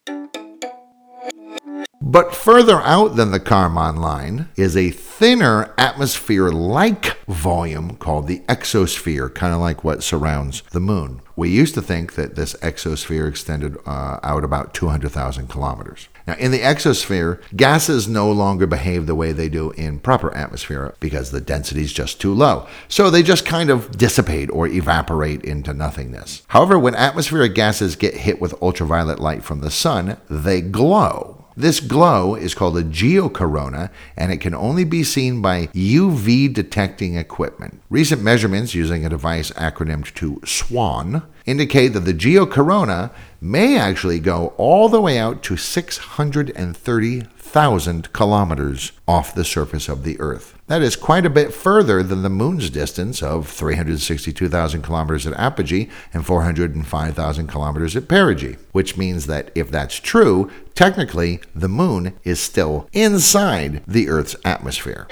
But 2.01 2.35
further 2.35 2.81
out 2.81 3.15
than 3.15 3.31
the 3.31 3.39
Kármán 3.39 3.97
line 3.97 4.49
is 4.55 4.77
a 4.77 4.91
thinner 4.91 5.73
atmosphere 5.75 6.49
like 6.49 7.17
volume 7.25 7.95
called 7.95 8.27
the 8.27 8.39
exosphere, 8.41 9.33
kind 9.33 9.53
of 9.53 9.59
like 9.59 9.83
what 9.83 10.03
surrounds 10.03 10.61
the 10.71 10.79
moon. 10.79 11.21
We 11.35 11.49
used 11.49 11.73
to 11.73 11.81
think 11.81 12.13
that 12.13 12.35
this 12.35 12.53
exosphere 12.61 13.27
extended 13.27 13.77
uh, 13.87 14.19
out 14.21 14.43
about 14.43 14.73
200,000 14.75 15.47
kilometers. 15.49 16.07
Now, 16.27 16.35
in 16.35 16.51
the 16.51 16.59
exosphere, 16.59 17.39
gases 17.55 18.07
no 18.07 18.31
longer 18.31 18.65
behave 18.65 19.05
the 19.05 19.15
way 19.15 19.31
they 19.31 19.49
do 19.49 19.71
in 19.71 19.99
proper 19.99 20.33
atmosphere 20.35 20.95
because 20.99 21.31
the 21.31 21.41
density 21.41 21.81
is 21.81 21.93
just 21.93 22.19
too 22.19 22.33
low. 22.33 22.67
So 22.87 23.09
they 23.09 23.21
just 23.21 23.45
kind 23.45 23.69
of 23.69 23.97
dissipate 23.97 24.49
or 24.51 24.67
evaporate 24.67 25.43
into 25.43 25.73
nothingness. 25.73 26.43
However, 26.47 26.79
when 26.79 26.95
atmospheric 26.95 27.53
gases 27.53 27.95
get 27.95 28.15
hit 28.15 28.41
with 28.41 28.61
ultraviolet 28.61 29.19
light 29.19 29.43
from 29.43 29.61
the 29.61 29.71
sun, 29.71 30.17
they 30.29 30.61
glow. 30.61 31.45
This 31.57 31.79
glow 31.79 32.35
is 32.35 32.53
called 32.53 32.77
a 32.77 32.83
geocorona 32.83 33.89
and 34.17 34.31
it 34.31 34.41
can 34.41 34.53
only 34.53 34.83
be 34.83 35.03
seen 35.03 35.41
by 35.41 35.67
UV 35.67 36.53
detecting 36.53 37.15
equipment. 37.15 37.81
Recent 37.89 38.21
measurements 38.21 38.75
using 38.75 39.05
a 39.05 39.09
device 39.09 39.51
acronymed 39.51 40.13
to 40.15 40.41
SWAN 40.43 41.23
indicate 41.45 41.89
that 41.89 42.01
the 42.01 42.13
geocorona 42.13 43.11
may 43.45 43.77
actually 43.77 44.19
go 44.19 44.53
all 44.57 44.89
the 44.89 44.99
way 44.99 45.17
out 45.17 45.41
to 45.43 45.55
630,000 45.55 48.13
kilometers 48.13 48.91
off 49.07 49.35
the 49.35 49.45
surface 49.45 49.87
of 49.87 50.03
the 50.03 50.19
Earth. 50.19 50.51
That 50.67 50.81
is 50.81 50.95
quite 50.95 51.27
a 51.27 51.29
bit 51.29 51.53
further 51.53 52.01
than 52.01 52.23
the 52.23 52.29
moon's 52.29 52.71
distance 52.71 53.21
of 53.21 53.47
362,000 53.47 54.81
kilometers 54.81 55.27
at 55.27 55.39
apogee 55.39 55.89
and 56.11 56.25
405,000 56.25 57.47
kilometers 57.47 57.95
at 57.95 58.07
perigee, 58.07 58.57
which 58.71 58.97
means 58.97 59.27
that 59.27 59.51
if 59.53 59.69
that's 59.69 59.99
true, 59.99 60.49
technically 60.73 61.39
the 61.53 61.69
moon 61.69 62.15
is 62.23 62.39
still 62.39 62.89
inside 62.93 63.83
the 63.87 64.09
Earth's 64.09 64.35
atmosphere. 64.43 65.05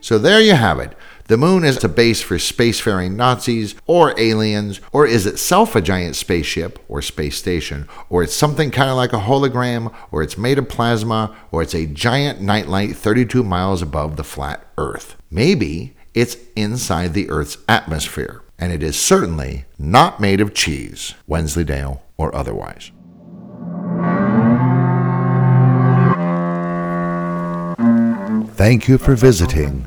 So 0.00 0.16
there 0.18 0.40
you 0.40 0.54
have 0.54 0.80
it. 0.80 0.96
The 1.30 1.38
moon 1.38 1.62
is 1.62 1.84
a 1.84 1.88
base 1.88 2.20
for 2.20 2.38
spacefaring 2.38 3.14
Nazis 3.14 3.76
or 3.86 4.18
aliens, 4.18 4.80
or 4.90 5.06
is 5.06 5.26
itself 5.26 5.76
a 5.76 5.80
giant 5.80 6.16
spaceship 6.16 6.80
or 6.88 7.00
space 7.02 7.38
station, 7.38 7.86
or 8.08 8.24
it's 8.24 8.34
something 8.34 8.72
kind 8.72 8.90
of 8.90 8.96
like 8.96 9.12
a 9.12 9.20
hologram, 9.20 9.94
or 10.10 10.24
it's 10.24 10.36
made 10.36 10.58
of 10.58 10.68
plasma, 10.68 11.36
or 11.52 11.62
it's 11.62 11.72
a 11.72 11.86
giant 11.86 12.40
nightlight 12.40 12.96
32 12.96 13.44
miles 13.44 13.80
above 13.80 14.16
the 14.16 14.24
flat 14.24 14.66
Earth. 14.76 15.14
Maybe 15.30 15.94
it's 16.14 16.36
inside 16.56 17.14
the 17.14 17.30
Earth's 17.30 17.58
atmosphere, 17.68 18.42
and 18.58 18.72
it 18.72 18.82
is 18.82 18.98
certainly 18.98 19.66
not 19.78 20.18
made 20.18 20.40
of 20.40 20.52
cheese, 20.52 21.14
Wensleydale 21.28 22.02
or 22.16 22.34
otherwise. 22.34 22.90
Thank 28.56 28.88
you 28.88 28.98
for 28.98 29.14
visiting 29.14 29.86